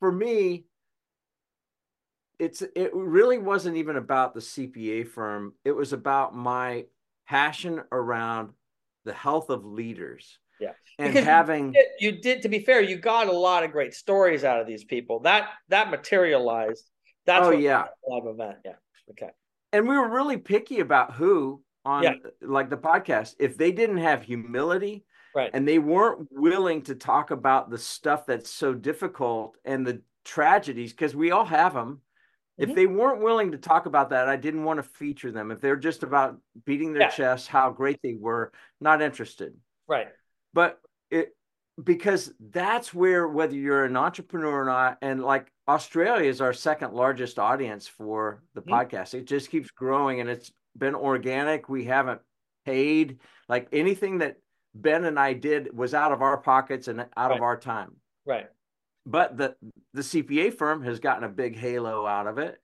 for 0.00 0.10
me, 0.10 0.64
it's 2.38 2.62
it 2.62 2.90
really 2.94 3.38
wasn't 3.38 3.76
even 3.76 3.96
about 3.96 4.34
the 4.34 4.40
CPA 4.40 5.06
firm. 5.08 5.54
It 5.64 5.72
was 5.72 5.92
about 5.92 6.34
my 6.34 6.86
passion 7.26 7.82
around 7.92 8.50
the 9.04 9.12
health 9.12 9.50
of 9.50 9.64
leaders. 9.64 10.38
Yeah. 10.60 10.72
And 10.98 11.08
Because 11.08 11.24
you 11.24 11.30
having 11.30 11.72
did- 11.72 11.86
you 12.00 12.12
did 12.20 12.42
to 12.42 12.48
be 12.48 12.60
fair 12.60 12.80
you 12.80 12.96
got 12.96 13.28
a 13.28 13.32
lot 13.32 13.62
of 13.64 13.70
great 13.72 13.94
stories 13.94 14.44
out 14.44 14.60
of 14.60 14.66
these 14.66 14.84
people 14.84 15.20
that 15.20 15.50
that 15.68 15.90
materialized 15.90 16.88
that's 17.26 17.46
Oh, 17.46 17.50
yeah. 17.50 17.84
live 18.08 18.26
event 18.26 18.56
yeah 18.64 18.72
okay 19.10 19.30
and 19.72 19.86
we 19.88 19.96
were 19.96 20.08
really 20.08 20.36
picky 20.36 20.80
about 20.80 21.14
who 21.14 21.62
on 21.84 22.02
Yeah. 22.02 22.14
like 22.42 22.70
the 22.70 22.76
podcast. 22.76 23.34
If 23.38 23.56
they 23.56 23.70
didn't 23.70 23.98
have 23.98 24.22
humility 24.22 25.04
right 25.38 25.50
and 25.54 25.66
they 25.66 25.78
weren't 25.78 26.28
willing 26.32 26.82
to 26.82 26.94
talk 26.94 27.30
about 27.30 27.70
the 27.70 27.78
stuff 27.78 28.26
that's 28.26 28.50
so 28.50 28.74
difficult 28.74 29.56
and 29.64 29.86
the 29.86 30.02
tragedies, 30.24 30.92
because 30.92 31.14
we 31.16 31.30
all 31.30 31.44
have 31.44 31.72
them. 31.72 32.00
If 32.58 32.70
Mhm. 32.70 32.74
they 32.74 32.86
weren't 32.86 33.22
willing 33.22 33.52
to 33.52 33.58
talk 33.58 33.86
about 33.86 34.10
that, 34.10 34.28
I 34.28 34.36
didn't 34.36 34.64
want 34.64 34.78
to 34.78 34.82
feature 34.82 35.30
them. 35.30 35.50
If 35.52 35.60
they're 35.60 35.76
just 35.76 36.02
about 36.02 36.36
beating 36.66 36.92
their 36.92 37.02
Yeah. 37.02 37.10
chest, 37.10 37.48
how 37.48 37.70
great 37.70 38.00
they 38.02 38.14
were, 38.14 38.52
not 38.80 39.00
interested. 39.00 39.54
right 39.86 40.08
But 40.52 40.80
it 41.10 41.34
because 41.82 42.34
that's 42.40 42.92
where 42.92 43.26
whether 43.28 43.54
you're 43.54 43.84
an 43.84 43.96
entrepreneur 43.96 44.62
or 44.62 44.64
not, 44.66 44.98
and 45.00 45.22
like 45.22 45.50
Australia 45.68 46.28
is 46.28 46.40
our 46.40 46.52
second 46.52 46.92
largest 46.92 47.38
audience 47.38 47.86
for 47.86 48.42
the 48.54 48.62
Mhm. 48.62 48.72
podcast. 48.72 49.14
It 49.14 49.24
just 49.24 49.50
keeps 49.50 49.70
growing 49.70 50.20
and 50.20 50.28
it's 50.28 50.52
been 50.76 50.94
organic. 50.96 51.68
We 51.68 51.84
haven't 51.84 52.20
paid 52.66 53.20
like 53.48 53.68
anything 53.72 54.18
that 54.18 54.36
Ben 54.74 55.04
and 55.04 55.18
I 55.18 55.32
did 55.32 55.76
was 55.76 55.94
out 55.94 56.12
of 56.12 56.22
our 56.22 56.36
pockets 56.38 56.88
and 56.88 57.00
out 57.00 57.30
Right. 57.30 57.36
of 57.36 57.42
our 57.42 57.56
time. 57.56 57.96
right 58.24 58.48
But 59.06 59.36
the 59.36 59.56
the 59.94 60.02
CPA 60.02 60.50
firm 60.52 60.82
has 60.82 61.00
gotten 61.00 61.24
a 61.24 61.28
big 61.28 61.56
halo 61.56 62.06
out 62.06 62.26
of 62.26 62.38
it. 62.38 62.60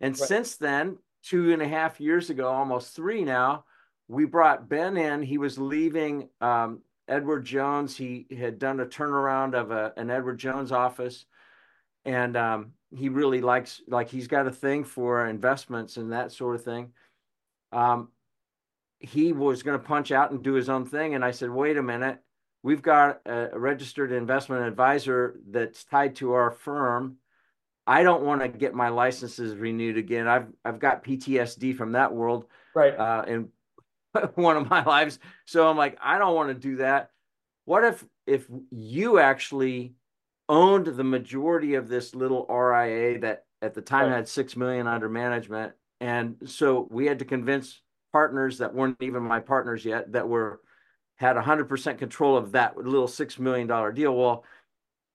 And 0.00 0.18
Right. 0.18 0.28
since 0.28 0.56
then, 0.56 0.98
two 1.22 1.52
and 1.52 1.60
a 1.60 1.68
half 1.68 2.00
years 2.00 2.30
ago, 2.30 2.48
almost 2.48 2.94
three 2.94 3.24
now, 3.24 3.64
we 4.06 4.24
brought 4.24 4.68
Ben 4.68 4.96
in. 4.96 5.22
He 5.22 5.38
was 5.38 5.58
leaving 5.58 6.30
um, 6.40 6.82
Edward 7.08 7.44
Jones. 7.44 7.96
He 7.96 8.26
had 8.38 8.58
done 8.58 8.80
a 8.80 8.86
turnaround 8.86 9.54
of 9.54 9.70
a, 9.70 9.92
an 9.96 10.10
Edward 10.10 10.38
Jones 10.38 10.72
office. 10.72 11.26
And 12.04 12.36
um, 12.36 12.72
he 12.94 13.08
really 13.08 13.40
likes, 13.40 13.82
like, 13.88 14.08
he's 14.08 14.28
got 14.28 14.46
a 14.46 14.50
thing 14.52 14.84
for 14.84 15.26
investments 15.26 15.96
and 15.96 16.12
that 16.12 16.32
sort 16.32 16.54
of 16.54 16.62
thing. 16.64 16.92
Um, 17.72 18.08
he 19.00 19.32
was 19.32 19.62
going 19.62 19.78
to 19.78 19.84
punch 19.84 20.10
out 20.12 20.30
and 20.30 20.42
do 20.42 20.54
his 20.54 20.68
own 20.68 20.84
thing. 20.84 21.14
And 21.14 21.24
I 21.24 21.30
said, 21.30 21.50
wait 21.50 21.76
a 21.76 21.82
minute. 21.82 22.18
We've 22.62 22.82
got 22.82 23.20
a, 23.26 23.50
registered 23.54 24.10
investment 24.12 24.64
advisor 24.64 25.38
that's 25.48 25.84
tied 25.84 26.16
to 26.16 26.32
our 26.32 26.50
firm. 26.50 27.16
I 27.86 28.02
don't 28.02 28.24
want 28.24 28.42
to 28.42 28.48
get 28.48 28.74
my 28.74 28.88
licenses 28.88 29.56
renewed 29.56 29.96
again. 29.96 30.28
I've 30.28 30.48
I've 30.64 30.78
got 30.78 31.04
PTSD 31.04 31.76
from 31.76 31.92
that 31.92 32.12
world 32.12 32.44
right 32.74 32.94
uh, 32.94 33.24
in 33.26 33.48
one 34.34 34.56
of 34.56 34.68
my 34.68 34.84
lives. 34.84 35.18
So 35.46 35.68
I'm 35.68 35.76
like, 35.78 35.96
I 36.02 36.18
don't 36.18 36.34
want 36.34 36.48
to 36.48 36.54
do 36.54 36.76
that. 36.76 37.10
What 37.64 37.84
if 37.84 38.04
if 38.26 38.46
you 38.70 39.18
actually 39.18 39.94
owned 40.48 40.86
the 40.86 41.04
majority 41.04 41.74
of 41.74 41.88
this 41.88 42.14
little 42.14 42.44
RIA 42.46 43.20
that 43.20 43.44
at 43.62 43.74
the 43.74 43.82
time 43.82 44.08
Right. 44.08 44.16
had 44.16 44.28
six 44.28 44.56
million 44.56 44.86
under 44.86 45.08
management, 45.08 45.72
and 46.00 46.36
so 46.44 46.88
we 46.90 47.06
had 47.06 47.20
to 47.20 47.24
convince 47.24 47.80
partners 48.18 48.58
that 48.58 48.74
weren't 48.74 49.00
even 49.00 49.22
my 49.22 49.38
partners 49.38 49.84
yet 49.84 50.10
that 50.10 50.28
were 50.28 50.60
had 51.18 51.36
100% 51.36 51.98
control 51.98 52.36
of 52.36 52.50
that 52.52 52.76
little 52.76 53.06
six 53.06 53.38
million 53.38 53.68
dollar 53.68 53.92
deal. 53.92 54.12
Well, 54.16 54.44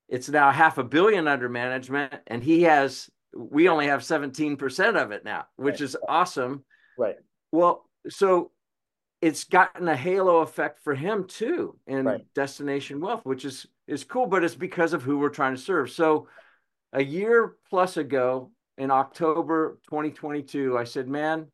it's 0.07 0.29
now 0.29 0.51
half 0.51 0.77
a 0.77 0.83
billion 0.86 1.27
under 1.27 1.50
management, 1.50 2.13
and 2.27 2.41
he 2.41 2.63
has. 2.63 3.10
We 3.36 3.67
only 3.67 3.88
have 3.88 4.01
17% 4.01 4.95
of 4.95 5.12
it 5.12 5.25
now, 5.25 5.48
which 5.57 5.81
Right. 5.81 5.81
is 5.81 5.98
awesome. 6.07 6.63
right 6.98 7.15
Well, 7.51 7.89
so 8.07 8.51
it's 9.22 9.43
gotten 9.43 9.88
a 9.89 9.98
halo 9.98 10.38
effect 10.38 10.79
for 10.83 10.95
him 10.95 11.25
too 11.25 11.77
in 11.88 12.05
Right. 12.05 12.25
destination 12.36 13.01
wealth, 13.01 13.25
which 13.25 13.43
is 13.43 13.67
is 13.86 14.05
cool, 14.05 14.27
but 14.27 14.45
it's 14.45 14.55
because 14.55 14.93
of 14.93 15.03
who 15.03 15.17
we're 15.17 15.29
trying 15.39 15.55
to 15.55 15.62
serve. 15.62 15.89
So 15.91 16.27
a 16.93 17.03
year 17.03 17.57
plus 17.69 17.98
ago 17.98 18.51
in 18.77 18.91
October 18.91 19.79
2022, 19.89 20.77
I 20.77 20.86
said, 20.86 21.07
man, 21.10 21.48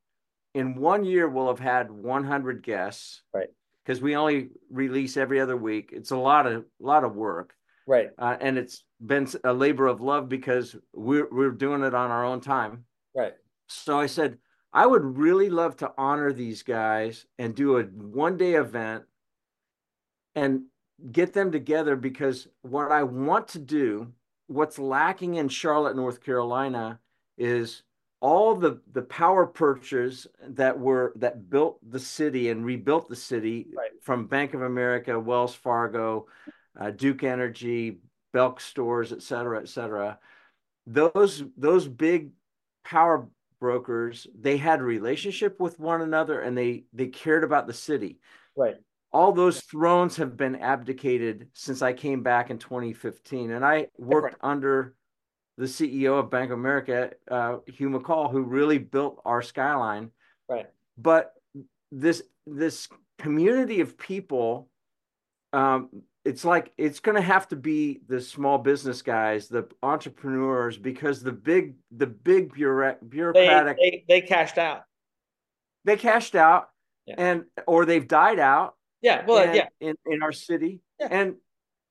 in 0.53 0.75
one 0.75 1.03
year 1.05 1.27
we'll 1.27 1.47
have 1.47 1.59
had 1.59 1.91
100 1.91 2.63
guests. 2.63 3.21
Right. 3.33 3.49
Because 3.85 4.01
we 4.01 4.15
only 4.15 4.49
release 4.69 5.17
every 5.17 5.39
other 5.39 5.57
week. 5.57 5.91
It's 5.93 6.11
a 6.11 6.17
lot 6.17 6.45
of 6.45 6.65
lot 6.79 7.03
of 7.03 7.15
work. 7.15 7.55
Right. 7.87 8.09
Uh, 8.19 8.37
and 8.39 8.57
it's 8.57 8.83
been 9.03 9.27
a 9.43 9.53
labor 9.53 9.87
of 9.87 9.99
love 10.01 10.29
because 10.29 10.75
we're 10.93 11.27
we're 11.31 11.51
doing 11.51 11.83
it 11.83 11.95
on 11.95 12.11
our 12.11 12.23
own 12.23 12.41
time. 12.41 12.85
Right. 13.15 13.33
So 13.67 13.99
I 13.99 14.05
said, 14.05 14.37
I 14.71 14.85
would 14.85 15.03
really 15.17 15.49
love 15.49 15.77
to 15.77 15.91
honor 15.97 16.31
these 16.31 16.61
guys 16.61 17.25
and 17.39 17.55
do 17.55 17.77
a 17.77 17.83
one 17.83 18.37
day 18.37 18.53
event 18.53 19.05
and 20.35 20.63
get 21.11 21.33
them 21.33 21.51
together 21.51 21.95
because 21.95 22.47
what 22.61 22.91
I 22.91 23.03
want 23.03 23.49
to 23.49 23.59
do, 23.59 24.13
what's 24.47 24.77
lacking 24.77 25.35
in 25.35 25.49
Charlotte, 25.49 25.95
North 25.95 26.23
Carolina, 26.23 26.99
is 27.37 27.83
all 28.21 28.55
the 28.55 28.81
the 28.91 29.01
power 29.03 29.45
purchasers 29.45 30.27
that 30.49 30.77
were 30.79 31.13
that 31.15 31.49
built 31.49 31.79
the 31.89 31.99
city 31.99 32.49
and 32.49 32.65
rebuilt 32.65 33.07
the 33.09 33.15
city 33.15 33.67
Right. 33.75 33.91
from 34.01 34.27
Bank 34.27 34.53
of 34.53 34.61
America, 34.61 35.19
Wells 35.19 35.55
Fargo, 35.55 36.27
uh, 36.79 36.91
Duke 36.91 37.23
Energy, 37.23 37.99
Belk 38.33 38.59
stores, 38.59 39.11
et 39.13 39.21
cetera, 39.21 39.59
et 39.61 39.69
cetera. 39.69 40.19
Those 40.85 41.43
those 41.57 41.87
big 41.87 42.31
power 42.83 43.27
brokers 43.59 44.25
they 44.39 44.55
had 44.57 44.79
a 44.79 44.83
relationship 44.83 45.59
with 45.59 45.79
one 45.79 46.01
another 46.01 46.39
and 46.41 46.57
they 46.57 46.85
they 46.93 47.07
cared 47.07 47.43
about 47.43 47.67
the 47.67 47.73
city 47.73 48.19
Right. 48.55 48.77
all 49.11 49.33
those 49.33 49.59
thrones 49.59 50.15
have 50.15 50.37
been 50.37 50.55
abdicated 50.55 51.49
since 51.53 51.81
i 51.81 51.91
came 51.91 52.23
back 52.23 52.49
in 52.51 52.57
2015 52.57 53.51
and 53.51 53.65
i 53.65 53.87
worked 53.97 54.27
Different. 54.35 54.37
under 54.41 54.95
the 55.59 55.65
ceo 55.65 56.19
of 56.19 56.29
bank 56.31 56.51
of 56.51 56.57
america 56.57 57.11
uh, 57.29 57.57
hugh 57.67 57.89
mccoll 57.89 58.31
who 58.31 58.41
really 58.43 58.77
built 58.79 59.21
our 59.25 59.41
skyline 59.41 60.09
Right. 60.47 60.67
but 60.97 61.33
this 61.91 62.23
this 62.47 62.87
community 63.19 63.81
of 63.81 63.97
people 63.97 64.69
um, 65.53 65.89
it's 66.25 66.45
like 66.45 66.71
it's 66.77 66.99
going 66.99 67.15
to 67.15 67.21
have 67.35 67.47
to 67.49 67.55
be 67.55 68.01
the 68.07 68.21
small 68.21 68.57
business 68.57 69.01
guys 69.01 69.47
the 69.47 69.67
entrepreneurs 69.83 70.77
because 70.77 71.21
the 71.21 71.31
big 71.31 71.75
the 71.91 72.07
big 72.07 72.53
bureaucrat, 72.53 72.99
They, 73.01 73.07
bureaucratic 73.07 73.77
they 73.77 74.03
they 74.07 74.21
cashed 74.21 74.57
out. 74.57 74.83
they 75.85 75.97
cashed 75.97 76.35
out 76.35 76.69
Yeah. 77.05 77.15
and 77.17 77.45
or 77.67 77.85
they've 77.85 78.07
died 78.07 78.39
out 78.39 78.75
Yeah. 79.01 79.25
Well, 79.27 79.39
and- 79.47 79.55
yeah. 79.55 79.67
in, 79.81 79.95
in 80.05 80.21
our 80.23 80.31
city 80.31 80.81
Yeah. 80.99 81.07
and 81.11 81.35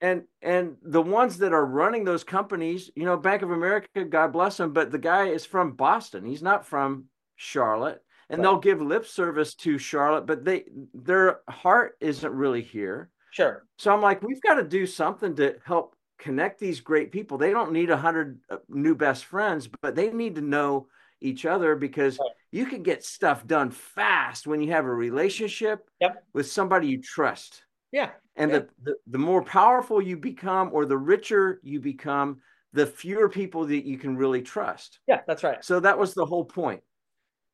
and 0.01 0.23
and 0.41 0.77
the 0.81 1.01
ones 1.01 1.37
that 1.37 1.53
are 1.53 1.65
running 1.65 2.03
those 2.03 2.23
companies 2.23 2.89
you 2.95 3.03
know 3.05 3.17
bank 3.17 3.41
of 3.41 3.51
america 3.51 4.03
god 4.05 4.31
bless 4.31 4.57
them 4.57 4.71
but 4.73 4.91
the 4.91 4.97
guy 4.97 5.27
is 5.27 5.45
from 5.45 5.73
boston 5.73 6.25
he's 6.25 6.41
not 6.41 6.65
from 6.65 7.05
charlotte 7.35 8.01
and 8.29 8.39
Right. 8.39 8.43
they'll 8.43 8.59
give 8.59 8.81
lip 8.81 9.05
service 9.05 9.55
to 9.55 9.77
charlotte 9.77 10.25
but 10.25 10.45
they 10.45 10.65
their 10.93 11.39
heart 11.49 11.95
isn't 11.99 12.31
really 12.33 12.61
here 12.61 13.09
Sure. 13.31 13.65
so 13.77 13.93
i'm 13.93 14.01
like 14.01 14.21
we've 14.23 14.41
got 14.41 14.55
to 14.55 14.63
do 14.63 14.85
something 14.85 15.35
to 15.35 15.55
help 15.65 15.95
connect 16.17 16.59
these 16.59 16.79
great 16.81 17.11
people 17.11 17.37
they 17.37 17.51
don't 17.51 17.71
need 17.71 17.89
a 17.89 17.97
hundred 17.97 18.39
uh, 18.49 18.57
new 18.67 18.95
best 18.95 19.25
friends 19.25 19.69
but 19.81 19.95
they 19.95 20.11
need 20.11 20.35
to 20.35 20.41
know 20.41 20.87
each 21.21 21.45
other 21.45 21.75
because 21.75 22.17
Right. 22.19 22.31
you 22.51 22.65
can 22.65 22.83
get 22.83 23.03
stuff 23.03 23.45
done 23.45 23.71
fast 23.71 24.47
when 24.47 24.61
you 24.61 24.71
have 24.71 24.85
a 24.85 24.93
relationship 24.93 25.89
Yep. 26.01 26.23
with 26.33 26.49
somebody 26.49 26.87
you 26.87 27.01
trust 27.01 27.63
Yeah. 27.91 28.11
And 28.39 28.49
Yeah. 28.51 28.57
the, 28.59 28.69
the 28.83 28.95
the 29.07 29.17
more 29.19 29.43
powerful 29.43 30.01
you 30.01 30.17
become 30.17 30.69
or 30.73 30.85
the 30.85 30.97
richer 30.97 31.59
you 31.61 31.79
become 31.79 32.41
the 32.73 32.85
fewer 32.87 33.29
people 33.29 33.65
that 33.65 33.85
you 33.85 33.97
can 33.99 34.17
really 34.17 34.41
trust 34.41 34.99
Yeah. 35.07 35.21
That's 35.27 35.43
right. 35.43 35.63
so 35.63 35.79
that 35.81 35.99
was 35.99 36.13
the 36.15 36.25
whole 36.25 36.45
point 36.45 36.81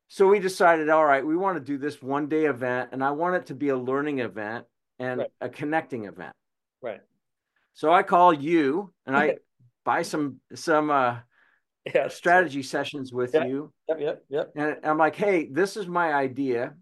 so 0.08 0.28
we 0.28 0.38
decided 0.38 0.88
all 0.88 1.04
right 1.04 1.26
we 1.26 1.36
want 1.36 1.58
to 1.58 1.64
do 1.64 1.76
this 1.76 2.00
one 2.00 2.28
day 2.28 2.46
event 2.46 2.90
and 2.92 3.02
i 3.04 3.10
want 3.10 3.34
it 3.34 3.46
to 3.46 3.54
be 3.54 3.68
a 3.70 3.76
learning 3.76 4.20
event 4.20 4.64
and 4.98 5.20
Right. 5.20 5.30
a 5.42 5.48
connecting 5.48 6.04
event 6.04 6.34
Right. 6.80 7.00
so 7.74 7.92
i 7.92 8.02
call 8.02 8.32
you 8.32 8.92
and 9.06 9.16
i 9.16 9.36
buy 9.84 10.02
some 10.02 10.40
some 10.54 10.90
uh 10.90 11.18
Yeah. 11.94 12.08
strategy 12.08 12.62
sessions 12.64 13.12
with 13.12 13.34
Yeah. 13.34 13.44
you 13.46 13.72
Yep. 13.88 14.00
Yep. 14.00 14.24
Yep. 14.28 14.52
and 14.56 14.76
I'm 14.82 14.98
like, 14.98 15.14
hey, 15.14 15.46
this 15.48 15.76
is 15.76 15.86
my 15.86 16.12
idea. 16.12 16.74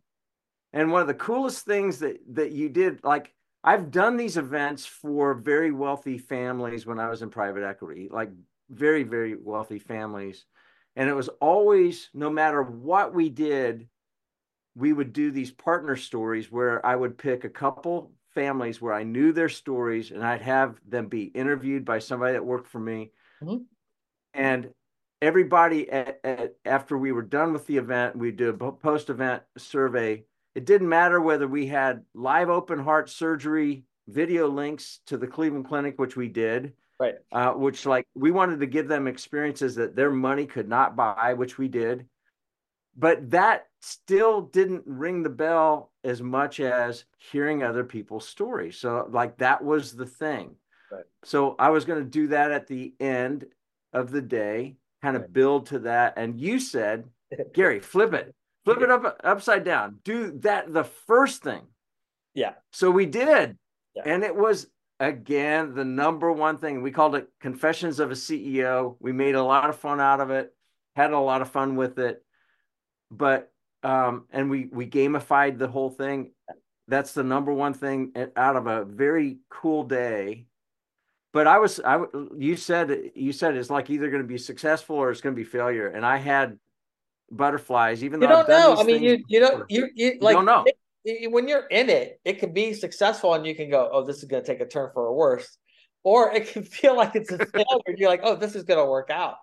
And 0.73 0.91
one 0.91 1.03
of 1.03 1.09
the 1.09 1.13
coolest 1.29 1.67
things 1.67 1.99
that 1.99 2.17
that 2.33 2.53
you 2.53 2.71
did, 2.71 3.05
like 3.05 3.34
I've 3.65 3.91
done 3.91 4.19
these 4.19 4.37
events 4.37 4.85
for 4.85 5.33
very 5.33 5.73
wealthy 5.73 6.19
families 6.19 6.85
when 6.85 7.01
I 7.01 7.09
was 7.09 7.23
in 7.23 7.31
private 7.31 7.65
equity, 7.65 8.09
like 8.13 8.31
very, 8.69 9.05
very 9.05 9.35
wealthy 9.35 9.79
families. 9.79 10.45
And 10.97 11.09
it 11.09 11.15
was 11.15 11.31
always, 11.41 12.11
no 12.13 12.29
matter 12.29 12.63
what 12.63 13.15
we 13.15 13.31
did, 13.31 13.89
we 14.77 14.93
would 14.93 15.15
do 15.15 15.31
these 15.31 15.51
partner 15.51 15.97
stories 15.97 16.53
where 16.53 16.85
I 16.85 16.95
would 16.95 17.17
pick 17.17 17.45
a 17.45 17.49
couple 17.49 18.13
families 18.35 18.83
where 18.83 18.93
I 18.93 19.03
knew 19.03 19.33
their 19.33 19.49
stories 19.49 20.11
and 20.11 20.23
I'd 20.23 20.43
have 20.43 20.79
them 20.87 21.09
be 21.09 21.25
interviewed 21.25 21.87
by 21.87 22.01
somebody 22.01 22.35
that 22.35 22.45
worked 22.45 22.69
for 22.69 22.81
me. 22.81 23.13
Mhm. 23.43 23.65
And 24.35 24.75
everybody 25.23 25.91
at, 25.91 26.21
at, 26.23 26.57
after 26.67 26.99
we 26.99 27.13
were 27.13 27.23
done 27.23 27.55
with 27.55 27.67
the 27.67 27.79
event, 27.79 28.17
we'd 28.17 28.37
do 28.37 28.51
a 28.51 28.73
post 28.73 29.09
event 29.09 29.43
survey. 29.57 30.25
It 30.55 30.67
didn't 30.67 30.89
matter 30.89 31.21
whether 31.21 31.49
we 31.49 31.67
had 31.67 32.05
live 32.15 32.49
open 32.49 32.79
heart 32.79 33.11
surgery 33.11 33.85
video 34.07 34.49
links 34.49 35.01
to 35.07 35.17
the 35.17 35.27
Cleveland 35.27 35.67
Clinic, 35.67 35.99
which 35.99 36.17
we 36.17 36.29
did, 36.29 36.75
Right. 37.01 37.17
uh, 37.33 37.53
which 37.53 37.87
like 37.87 38.07
we 38.15 38.31
wanted 38.31 38.61
to 38.61 38.67
give 38.67 38.87
them 38.87 39.09
experiences 39.09 39.75
that 39.77 39.97
their 39.97 40.11
money 40.11 40.47
could 40.47 40.69
not 40.69 40.95
buy, 40.95 41.35
which 41.35 41.59
we 41.59 41.69
did. 41.69 42.07
But 42.97 43.31
that 43.33 43.67
still 43.81 44.43
didn't 44.43 44.85
ring 44.87 45.25
the 45.25 45.31
bell 45.31 45.91
as 46.05 46.23
much 46.23 46.61
as 46.61 47.05
hearing 47.19 47.63
other 47.63 47.83
people's 47.83 48.29
stories. 48.29 48.79
So, 48.79 49.09
like, 49.11 49.39
that 49.39 49.65
was 49.65 49.97
the 49.97 50.07
thing. 50.07 50.55
Right. 50.93 51.05
So, 51.25 51.57
I 51.59 51.71
was 51.71 51.85
going 51.85 52.05
to 52.05 52.09
do 52.09 52.29
that 52.29 52.53
at 52.53 52.69
the 52.69 52.95
end 53.01 53.47
of 53.93 54.13
the 54.13 54.23
day, 54.23 54.77
kind 55.03 55.17
of 55.17 55.23
Right. 55.23 55.33
build 55.33 55.67
to 55.67 55.81
that. 55.81 56.15
And 56.17 56.41
you 56.41 56.61
said, 56.61 57.09
Gary, 57.53 57.81
flip 57.81 58.15
it, 58.15 58.33
flip 58.65 58.81
it 58.81 58.91
up 58.91 59.21
upside 59.23 59.65
down. 59.65 59.99
Do 60.05 60.33
that 60.41 60.73
the 60.73 60.85
first 60.85 61.43
thing. 61.43 61.63
Yeah. 62.35 62.53
So 62.73 62.91
we 62.91 63.07
did. 63.07 63.57
Yeah. 63.95 64.03
And 64.07 64.25
it 64.25 64.35
was 64.35 64.67
again 64.99 65.75
the 65.75 65.85
number 65.85 66.33
one 66.33 66.59
thing. 66.59 66.83
We 66.83 66.91
called 66.91 67.15
it 67.15 67.29
Confessions 67.41 68.01
of 68.01 68.11
a 68.11 68.15
CEO. 68.15 68.97
We 69.01 69.13
made 69.13 69.35
a 69.35 69.43
lot 69.43 69.71
of 69.71 69.77
fun 69.77 70.01
out 70.01 70.21
of 70.21 70.31
it, 70.31 70.55
had 70.97 71.13
a 71.13 71.19
lot 71.19 71.43
of 71.43 71.51
fun 71.51 71.77
with 71.77 71.99
it. 71.99 72.25
But 73.11 73.51
um 73.83 74.25
and 74.31 74.51
we 74.51 74.69
we 74.73 74.87
gamified 74.87 75.59
the 75.59 75.69
whole 75.69 75.91
thing. 75.91 76.33
That's 76.89 77.13
the 77.13 77.25
number 77.25 77.53
one 77.53 77.75
thing 77.75 78.13
out 78.37 78.57
of 78.57 78.67
a 78.67 78.85
very 78.85 79.39
cool 79.51 79.85
day. 79.85 80.47
But 81.33 81.47
I 81.47 81.59
was 81.59 81.81
I 81.81 82.03
you 82.37 82.57
said 82.57 83.11
you 83.15 83.33
said 83.33 83.57
it's 83.57 83.71
like 83.71 83.91
either 83.91 84.11
going 84.11 84.23
to 84.23 84.29
be 84.29 84.39
successful 84.39 84.97
or 84.97 85.11
it's 85.11 85.21
going 85.21 85.35
to 85.35 85.41
be 85.41 85.49
failure 85.49 85.89
and 85.89 86.05
I 86.05 86.17
had 86.17 86.59
butterflies 87.31 88.05
even 88.05 88.21
You 88.21 88.29
though 88.29 88.45
don't 88.45 88.49
know. 88.49 88.77
I 88.79 88.85
mean, 88.85 89.03
you 89.03 89.25
you 89.29 89.41
don't 89.41 89.65
you 89.71 89.89
you 89.95 90.13
You 90.13 90.19
like 90.21 90.35
don't 90.37 90.45
know. 90.45 90.65
it- 90.67 90.77
it- 91.05 91.31
when 91.33 91.49
you're 91.49 91.67
in 91.67 91.91
it, 91.91 92.21
it 92.25 92.39
can 92.39 92.53
be 92.53 92.73
successful 92.73 93.35
and 93.35 93.47
you 93.47 93.55
can 93.55 93.71
go, 93.71 93.89
oh, 93.93 94.05
this 94.05 94.19
is 94.19 94.25
going 94.25 94.43
to 94.43 94.47
take 94.47 94.61
a 94.61 94.67
turn 94.67 94.91
for 94.95 95.07
a 95.07 95.13
worse, 95.13 95.59
or 96.03 96.33
it 96.33 96.49
can 96.49 96.65
feel 96.79 96.97
like 96.97 97.15
it's 97.15 97.31
a 97.31 97.39
failure. 97.47 97.97
You're 97.97 98.09
like, 98.09 98.21
oh, 98.23 98.37
this 98.37 98.55
is 98.55 98.63
going 98.65 98.79
to 98.83 98.91
work 98.91 99.11
out. 99.11 99.37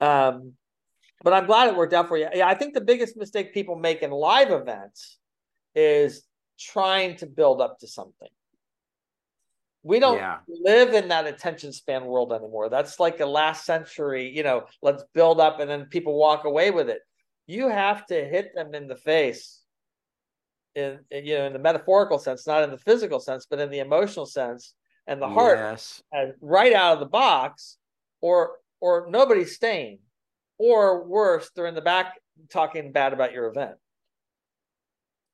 Um, 0.00 0.54
but 1.22 1.32
I'm 1.32 1.46
glad 1.46 1.68
it 1.68 1.76
worked 1.76 1.92
out 1.94 2.08
for 2.08 2.16
you. 2.16 2.28
Yeah, 2.34 2.48
I 2.48 2.54
think 2.54 2.74
the 2.74 2.80
biggest 2.80 3.16
mistake 3.16 3.54
people 3.54 3.76
make 3.76 4.02
in 4.02 4.10
live 4.10 4.50
events 4.50 5.18
is 5.74 6.26
trying 6.58 7.16
to 7.16 7.26
build 7.26 7.60
up 7.60 7.78
to 7.80 7.86
something. 7.86 8.28
We 9.84 10.00
don't 10.00 10.16
Yeah. 10.16 10.38
live 10.48 10.94
in 10.94 11.08
that 11.08 11.26
attention 11.26 11.72
span 11.72 12.06
world 12.06 12.32
anymore. 12.32 12.70
That's 12.70 12.98
like 12.98 13.20
a 13.20 13.26
last 13.26 13.66
century, 13.66 14.30
you 14.30 14.42
know, 14.42 14.66
let's 14.82 15.04
build 15.12 15.40
up 15.40 15.60
and 15.60 15.70
then 15.70 15.84
people 15.86 16.16
walk 16.18 16.44
away 16.44 16.70
with 16.70 16.88
it. 16.88 17.02
You 17.46 17.68
have 17.68 18.06
to 18.06 18.14
hit 18.24 18.54
them 18.54 18.74
in 18.74 18.88
the 18.88 18.96
face 18.96 19.60
in, 20.74 21.00
in, 21.10 21.26
you 21.26 21.36
know 21.38 21.46
in 21.46 21.52
the 21.52 21.58
metaphorical 21.58 22.18
sense, 22.18 22.46
not 22.46 22.62
in 22.64 22.70
the 22.70 22.78
physical 22.78 23.20
sense, 23.20 23.46
but 23.48 23.60
in 23.60 23.70
the 23.70 23.80
emotional 23.80 24.24
sense 24.26 24.74
and 25.06 25.20
the 25.20 25.28
heart 25.28 25.58
Yes. 25.58 26.02
and 26.10 26.32
right 26.40 26.72
out 26.72 26.94
of 26.94 27.00
the 27.00 27.06
box, 27.06 27.76
or 28.22 28.58
or 28.80 29.06
nobody's 29.10 29.54
staying, 29.54 29.98
or 30.58 31.04
worse, 31.04 31.50
they're 31.54 31.66
in 31.66 31.74
the 31.74 31.80
back 31.82 32.18
talking 32.48 32.90
bad 32.90 33.12
about 33.12 33.32
your 33.34 33.46
event. 33.48 33.76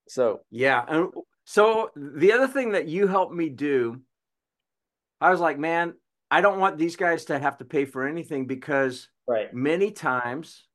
So 0.09 0.41
Yeah. 0.51 0.85
And 0.89 1.13
so 1.45 1.91
the 1.95 2.33
other 2.33 2.49
thing 2.49 2.73
that 2.73 2.89
you 2.89 3.07
helped 3.07 3.33
me 3.33 3.49
do, 3.49 4.03
I 5.21 5.31
was 5.31 5.41
like, 5.41 5.59
man, 5.59 5.95
I 6.31 6.41
don't 6.41 6.61
want 6.61 6.79
these 6.79 6.97
guys 6.97 7.27
to 7.27 7.39
have 7.39 7.59
to 7.59 7.65
pay 7.65 7.85
for 7.85 8.07
anything 8.07 8.47
because 8.47 9.09
right, 9.27 9.53
many 9.53 9.91
times 9.91 10.67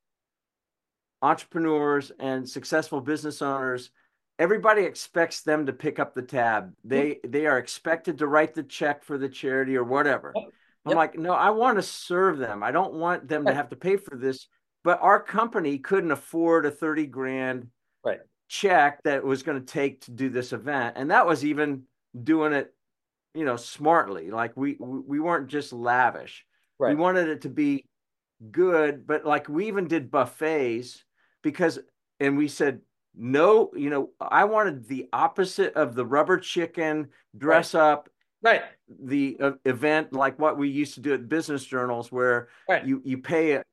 entrepreneurs 1.21 2.11
and 2.19 2.47
successful 2.47 3.01
business 3.01 3.41
owners 3.41 3.89
everybody 4.37 4.83
expects 4.83 5.41
them 5.41 5.65
to 5.65 5.73
pick 5.73 5.99
up 5.99 6.13
the 6.13 6.21
tab. 6.21 6.73
They 6.83 7.19
they 7.23 7.45
are 7.45 7.57
expected 7.57 8.17
to 8.19 8.27
write 8.27 8.53
the 8.53 8.63
check 8.63 9.03
for 9.03 9.17
the 9.17 9.29
charity 9.29 9.75
or 9.75 9.83
whatever. 9.83 10.33
Yep. 10.35 10.45
I'm 10.85 10.95
like, 10.95 11.17
no, 11.17 11.33
I 11.33 11.49
want 11.49 11.77
to 11.77 11.81
serve 11.81 12.37
them. 12.37 12.61
I 12.61 12.71
don't 12.71 12.93
want 12.93 13.27
them 13.27 13.45
to 13.45 13.53
have 13.53 13.69
to 13.69 13.75
pay 13.75 13.97
for 13.97 14.15
this. 14.15 14.47
But 14.83 15.01
our 15.01 15.21
company 15.21 15.79
couldn't 15.79 16.11
afford 16.11 16.67
a 16.67 16.71
30 16.71 17.07
grand 17.07 17.67
right. 18.03 18.19
check 18.49 19.01
that 19.03 19.23
was 19.23 19.41
going 19.41 19.59
to 19.59 19.65
take 19.65 20.01
to 20.01 20.11
do 20.11 20.29
this 20.29 20.53
event. 20.53 20.95
And 20.95 21.09
that 21.09 21.25
was 21.25 21.43
even 21.43 21.83
doing 22.21 22.53
it, 22.53 22.71
you 23.35 23.45
know, 23.45 23.57
smartly. 23.57 24.31
Like 24.31 24.55
we 24.55 24.77
we 24.79 25.19
weren't 25.19 25.47
just 25.47 25.73
lavish. 25.73 26.45
Right. 26.79 26.89
We 26.89 26.95
wanted 26.95 27.29
it 27.29 27.41
to 27.41 27.49
be 27.49 27.85
good, 28.51 29.05
but 29.05 29.25
like 29.25 29.47
we 29.49 29.67
even 29.67 29.87
did 29.87 30.11
buffets 30.11 31.03
because 31.43 31.79
and 32.19 32.37
we 32.37 32.47
said 32.47 32.81
no, 33.17 33.71
you 33.75 33.89
know, 33.89 34.09
I 34.19 34.43
wanted 34.43 34.87
the 34.87 35.07
opposite 35.13 35.73
of 35.75 35.95
the 35.95 36.05
rubber 36.05 36.37
chicken 36.37 37.09
dress 37.37 37.73
right. 37.73 37.81
up 37.81 38.09
right 38.41 38.63
the 39.01 39.37
uh, 39.41 39.51
event 39.65 40.13
like 40.13 40.37
what 40.37 40.57
we 40.57 40.69
used 40.69 40.93
to 40.93 40.99
do 40.99 41.13
at 41.13 41.27
business 41.27 41.65
journals 41.65 42.11
where 42.11 42.47
right. 42.69 42.85
you 42.85 43.01
you 43.03 43.17
pay 43.17 43.53
a, 43.53 43.63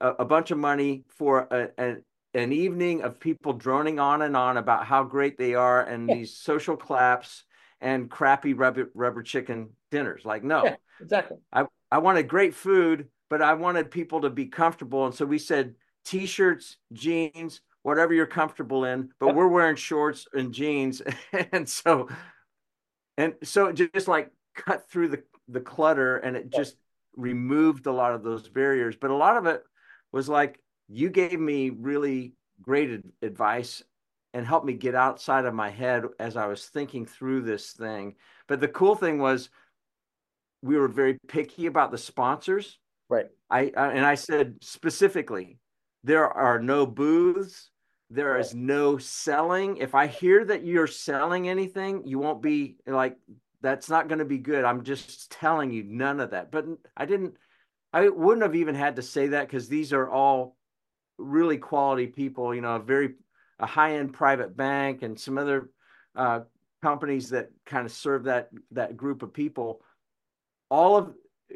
a 0.00 0.24
bunch 0.24 0.50
of 0.50 0.58
money 0.58 1.04
for 1.08 1.46
a, 1.50 1.68
a, 1.78 1.96
an 2.34 2.52
evening 2.52 3.02
of 3.02 3.20
people 3.20 3.52
droning 3.52 4.00
on 4.00 4.22
and 4.22 4.36
on 4.36 4.56
about 4.56 4.86
how 4.86 5.04
great 5.04 5.36
they 5.36 5.54
are 5.54 5.82
and 5.82 6.08
yeah. 6.08 6.14
these 6.14 6.36
social 6.36 6.76
claps 6.76 7.44
and 7.82 8.08
crappy 8.08 8.54
rubber 8.54 8.90
rubber 8.94 9.22
chicken 9.22 9.70
dinners. 9.90 10.24
Like 10.24 10.42
no. 10.44 10.64
Yeah, 10.64 10.76
exactly. 11.00 11.36
I 11.52 11.66
i 11.90 11.98
wanted 11.98 12.28
great 12.28 12.54
food 12.54 13.08
but 13.28 13.42
i 13.42 13.54
wanted 13.54 13.90
people 13.90 14.22
to 14.22 14.30
be 14.30 14.46
comfortable. 14.46 15.04
And 15.04 15.14
so 15.14 15.26
we 15.26 15.38
said 15.38 15.74
t-shirts 16.04 16.78
jeans 16.92 17.60
whatever 17.82 18.14
you're 18.14 18.26
comfortable 18.26 18.84
in 18.84 19.10
but 19.20 19.26
yep. 19.26 19.34
we're 19.34 19.48
wearing 19.48 19.76
shorts 19.76 20.26
and 20.32 20.54
jeans. 20.54 21.02
And 21.52 21.68
so 21.68 22.08
and 23.18 23.34
so 23.42 23.72
just 23.72 24.08
like 24.08 24.30
cut 24.54 24.88
through 24.88 25.08
the 25.08 25.22
the 25.48 25.60
clutter 25.60 26.16
and 26.16 26.36
it 26.36 26.50
just 26.50 26.76
removed 27.16 27.86
a 27.86 27.92
lot 27.92 28.14
of 28.14 28.22
those 28.22 28.48
barriers. 28.48 28.96
But 28.96 29.10
a 29.10 29.16
lot 29.16 29.36
of 29.36 29.46
it 29.46 29.62
was 30.12 30.28
like 30.28 30.58
you 30.88 31.10
gave 31.10 31.38
me 31.38 31.70
really 31.70 32.34
great 32.62 33.02
advice 33.22 33.82
and 34.34 34.46
helped 34.46 34.66
me 34.66 34.72
get 34.72 34.94
outside 34.94 35.44
of 35.44 35.54
my 35.54 35.70
head 35.70 36.04
as 36.18 36.36
I 36.36 36.46
was 36.46 36.66
thinking 36.66 37.06
through 37.06 37.42
this 37.42 37.72
thing. 37.72 38.14
But 38.48 38.60
the 38.60 38.68
cool 38.68 38.94
thing 38.94 39.18
was 39.18 39.50
we 40.62 40.76
were 40.76 40.88
very 40.88 41.18
picky 41.28 41.66
about 41.66 41.90
the 41.90 41.98
sponsors. 41.98 42.78
Right. 43.08 43.26
I, 43.50 43.72
and 43.76 44.06
I 44.06 44.14
said 44.14 44.56
specifically, 44.62 45.58
there 46.04 46.28
are 46.28 46.58
no 46.58 46.86
booths, 46.86 47.70
there 48.08 48.38
is 48.38 48.54
no 48.54 48.98
selling. 48.98 49.76
If 49.78 49.94
I 49.94 50.06
hear 50.06 50.44
that 50.46 50.64
you're 50.64 50.86
selling 50.86 51.48
anything, 51.48 52.06
you 52.06 52.18
won't 52.18 52.42
be 52.42 52.76
like, 52.86 53.16
that's 53.60 53.88
not 53.88 54.08
going 54.08 54.18
to 54.18 54.24
be 54.24 54.38
good. 54.38 54.64
I'm 54.64 54.82
just 54.82 55.30
telling 55.30 55.70
you 55.70 55.84
none 55.84 56.20
of 56.20 56.30
that. 56.30 56.50
But 56.50 56.66
I 56.96 57.04
didn't, 57.04 57.36
I 57.92 58.08
wouldn't 58.08 58.42
have 58.42 58.56
even 58.56 58.74
had 58.74 58.96
to 58.96 59.02
say 59.02 59.28
that 59.28 59.46
because 59.46 59.68
these 59.68 59.92
are 59.92 60.10
all 60.10 60.56
really 61.18 61.58
quality 61.58 62.06
people, 62.06 62.54
you 62.54 62.60
know, 62.60 62.78
very, 62.78 63.14
a 63.62 63.66
high 63.66 63.96
end 63.96 64.12
private 64.12 64.56
bank 64.56 65.02
and 65.02 65.18
some 65.18 65.38
other 65.38 65.70
uh, 66.14 66.40
companies 66.82 67.30
that 67.30 67.50
kind 67.64 67.86
of 67.86 67.92
serve 67.92 68.24
that, 68.24 68.50
that 68.72 68.96
group 68.96 69.22
of 69.22 69.32
people. 69.32 69.80
All 70.70 70.96
of, 70.96 71.14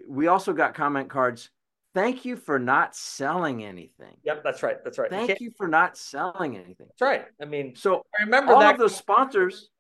we 0.08 0.28
also 0.28 0.52
got 0.52 0.75
comment 0.75 1.10
cards 1.10 1.50
thank 1.96 2.26
you 2.26 2.36
for 2.36 2.58
not 2.58 2.94
selling 2.94 3.64
anything. 3.64 4.14
Yep, 4.22 4.44
that's 4.44 4.62
right. 4.62 4.76
That's 4.84 4.98
right. 4.98 5.10
Thank 5.10 5.40
you, 5.40 5.46
you, 5.46 5.50
for 5.56 5.66
not 5.66 5.96
selling 5.96 6.56
anything. 6.56 6.86
That's 6.88 7.00
right. 7.00 7.25
I 7.40 7.46
mean, 7.46 7.75
so 7.75 8.04
I 8.18 8.25
remember 8.25 8.52
all 8.52 8.60
that. 8.60 8.75
of 8.75 8.78
those 8.78 8.94
sponsors, 8.94 9.70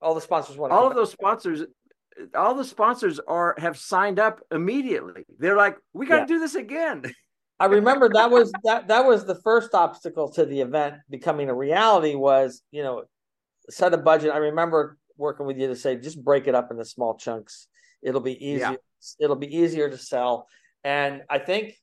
all 0.00 0.14
the 0.14 0.20
sponsors 0.20 0.56
want 0.56 0.72
all 0.72 0.86
of 0.86 0.94
those 0.94 1.10
sponsors, 1.10 1.64
all 2.36 2.54
the 2.54 2.64
sponsors 2.64 3.18
are 3.18 3.56
have 3.58 3.76
signed 3.76 4.20
up 4.20 4.40
immediately. 4.52 5.26
They're 5.40 5.56
like, 5.56 5.76
we 5.92 6.06
got 6.06 6.14
to 6.14 6.20
yeah. 6.20 6.26
do 6.26 6.38
this 6.38 6.54
again. 6.54 7.02
I 7.60 7.66
remember 7.66 8.08
that 8.08 8.30
was 8.30 8.50
that 8.64 8.88
that 8.88 9.04
was 9.04 9.26
the 9.26 9.36
first 9.36 9.74
obstacle 9.74 10.32
to 10.32 10.46
the 10.46 10.60
event 10.62 10.96
becoming 11.08 11.48
a 11.48 11.54
reality 11.54 12.14
was, 12.14 12.62
you 12.72 12.82
know, 12.82 13.04
set 13.68 13.94
a 13.94 13.98
budget. 13.98 14.32
I 14.32 14.38
remember 14.38 14.96
working 15.16 15.46
with 15.46 15.58
you 15.58 15.68
to 15.68 15.76
say 15.76 15.96
just 15.96 16.24
break 16.24 16.48
it 16.48 16.54
up 16.54 16.70
into 16.70 16.84
small 16.84 17.16
chunks. 17.16 17.68
It'll 18.02 18.22
be 18.22 18.42
easier. 18.44 18.70
Yeah. 18.70 18.76
It'll 19.20 19.36
be 19.36 19.54
easier 19.54 19.88
to 19.90 19.98
sell 19.98 20.46
and 20.84 21.22
I 21.28 21.38
think, 21.38 21.74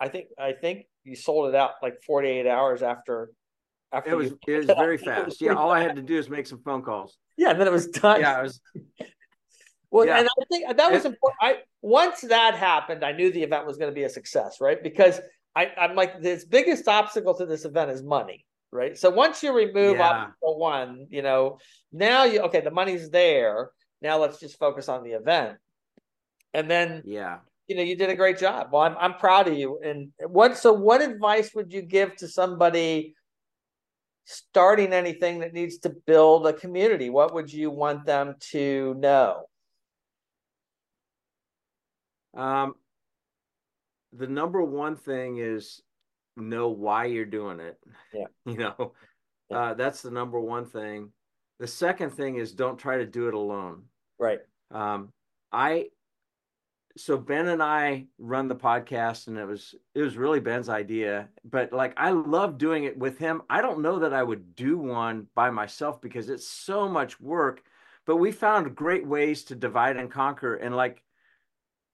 I 0.00 0.08
think, 0.08 0.28
I 0.38 0.52
think 0.52 0.86
you 1.04 1.14
sold 1.14 1.48
it 1.48 1.54
out 1.54 1.72
like 1.82 2.02
48 2.06 2.46
hours 2.46 2.82
after. 2.82 3.30
After 3.92 4.10
it 4.10 4.14
was, 4.14 4.30
you, 4.30 4.38
it 4.48 4.56
was 4.58 4.66
very 4.78 4.98
fast. 4.98 5.40
Yeah, 5.40 5.54
all 5.54 5.70
I 5.70 5.82
had 5.82 5.96
to 5.96 6.02
do 6.02 6.16
is 6.16 6.28
make 6.28 6.46
some 6.46 6.62
phone 6.62 6.82
calls. 6.82 7.16
Yeah, 7.36 7.50
and 7.50 7.60
then 7.60 7.66
it 7.66 7.72
was 7.72 7.88
done. 7.88 8.20
Yeah, 8.20 8.40
it 8.40 8.42
was. 8.42 8.60
Well, 9.92 10.06
yeah. 10.06 10.20
and 10.20 10.26
I 10.28 10.44
think 10.50 10.76
that 10.76 10.90
was 10.90 11.04
important. 11.04 11.38
I 11.42 11.58
once 11.82 12.22
that 12.22 12.56
happened, 12.56 13.04
I 13.04 13.12
knew 13.12 13.30
the 13.30 13.42
event 13.42 13.66
was 13.66 13.76
going 13.76 13.90
to 13.90 13.94
be 13.94 14.04
a 14.04 14.08
success, 14.08 14.56
right? 14.58 14.82
Because 14.82 15.20
I, 15.54 15.70
I'm 15.78 15.94
like, 15.94 16.22
this 16.22 16.46
biggest 16.46 16.88
obstacle 16.88 17.34
to 17.34 17.44
this 17.44 17.66
event 17.66 17.90
is 17.90 18.02
money, 18.02 18.46
right? 18.72 18.96
So 18.96 19.10
once 19.10 19.42
you 19.42 19.54
remove 19.54 19.98
yeah. 19.98 20.08
obstacle 20.08 20.58
one, 20.58 21.08
you 21.10 21.20
know, 21.20 21.58
now 21.92 22.24
you 22.24 22.40
okay, 22.40 22.62
the 22.62 22.70
money's 22.70 23.10
there. 23.10 23.70
Now 24.00 24.18
let's 24.18 24.40
just 24.40 24.58
focus 24.58 24.88
on 24.88 25.04
the 25.04 25.10
event. 25.10 25.58
And 26.54 26.70
then 26.70 27.02
yeah, 27.04 27.40
you 27.66 27.76
know 27.76 27.82
you 27.82 27.94
did 27.94 28.10
a 28.10 28.16
great 28.16 28.38
job 28.38 28.68
well 28.72 28.82
i'm, 28.82 28.96
I'm 28.98 29.14
proud 29.14 29.48
of 29.48 29.56
you 29.56 29.80
and 29.82 30.10
what 30.26 30.58
so 30.58 30.72
what 30.72 31.00
advice 31.00 31.54
would 31.54 31.72
you 31.72 31.80
give 31.80 32.16
to 32.16 32.28
somebody 32.28 33.14
starting 34.24 34.92
anything 34.92 35.38
that 35.38 35.54
needs 35.54 35.78
to 35.78 35.90
build 36.06 36.46
a 36.46 36.52
community 36.52 37.08
what 37.08 37.32
would 37.32 37.50
you 37.52 37.70
want 37.70 38.04
them 38.04 38.34
to 38.50 38.94
know 38.98 39.46
um 42.34 42.74
the 44.12 44.26
number 44.26 44.62
one 44.62 44.96
thing 44.96 45.38
is 45.38 45.82
know 46.36 46.68
why 46.68 47.04
you're 47.04 47.24
doing 47.24 47.60
it 47.60 47.78
yeah. 48.12 48.26
you 48.46 48.56
know? 48.56 48.92
Yeah. 49.50 49.58
uh, 49.58 49.74
that's 49.74 50.02
the 50.02 50.10
number 50.10 50.40
one 50.40 50.64
thing. 50.66 51.12
The 51.58 51.66
second 51.66 52.10
thing 52.10 52.36
is 52.36 52.52
don't 52.52 52.78
try 52.78 52.98
to 52.98 53.06
do 53.06 53.28
it 53.28 53.34
alone. 53.34 53.84
Right. 54.18 54.40
Um 54.70 55.10
i 55.52 55.88
so 56.96 57.16
Ben 57.16 57.48
and 57.48 57.62
I 57.62 58.06
run 58.18 58.48
the 58.48 58.54
podcast 58.54 59.28
and 59.28 59.38
it 59.38 59.46
was 59.46 59.74
it 59.94 60.02
was 60.02 60.16
really 60.16 60.40
Ben's 60.40 60.68
idea 60.68 61.28
but 61.44 61.72
like 61.72 61.94
I 61.96 62.10
love 62.10 62.58
doing 62.58 62.84
it 62.84 62.98
with 62.98 63.18
him. 63.18 63.42
I 63.48 63.62
don't 63.62 63.82
know 63.82 64.00
that 64.00 64.12
I 64.12 64.22
would 64.22 64.54
do 64.54 64.78
one 64.78 65.26
by 65.34 65.50
myself 65.50 66.00
because 66.00 66.28
it's 66.28 66.48
so 66.48 66.88
much 66.88 67.20
work 67.20 67.62
but 68.06 68.16
we 68.16 68.32
found 68.32 68.74
great 68.74 69.06
ways 69.06 69.44
to 69.44 69.54
divide 69.54 69.96
and 69.96 70.10
conquer 70.10 70.56
and 70.56 70.74
like 70.74 71.02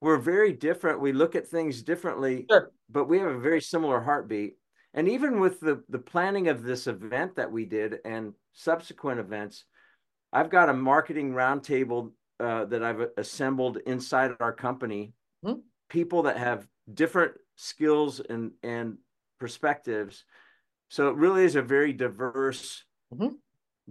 we're 0.00 0.18
very 0.18 0.52
different. 0.52 1.00
We 1.00 1.12
look 1.12 1.34
at 1.34 1.46
things 1.46 1.82
differently 1.82 2.46
sure. 2.50 2.70
but 2.90 3.06
we 3.06 3.18
have 3.18 3.28
a 3.30 3.38
very 3.38 3.60
similar 3.60 4.00
heartbeat. 4.00 4.56
And 4.94 5.08
even 5.08 5.40
with 5.40 5.60
the 5.60 5.82
the 5.88 5.98
planning 5.98 6.48
of 6.48 6.62
this 6.62 6.86
event 6.86 7.36
that 7.36 7.50
we 7.50 7.64
did 7.64 7.98
and 8.04 8.32
subsequent 8.52 9.20
events 9.20 9.64
I've 10.32 10.50
got 10.50 10.68
a 10.68 10.74
marketing 10.74 11.32
roundtable 11.32 12.12
uh, 12.40 12.66
that 12.66 12.82
I've 12.82 13.08
assembled 13.16 13.78
inside 13.86 14.32
our 14.40 14.52
company, 14.52 15.12
mm-hmm. 15.44 15.60
people 15.88 16.22
that 16.24 16.36
have 16.36 16.66
different 16.92 17.32
skills 17.56 18.20
and 18.20 18.52
and 18.62 18.98
perspectives. 19.40 20.24
So 20.90 21.08
it 21.08 21.16
really 21.16 21.44
is 21.44 21.56
a 21.56 21.62
very 21.62 21.92
diverse 21.92 22.84
mm-hmm. 23.14 23.34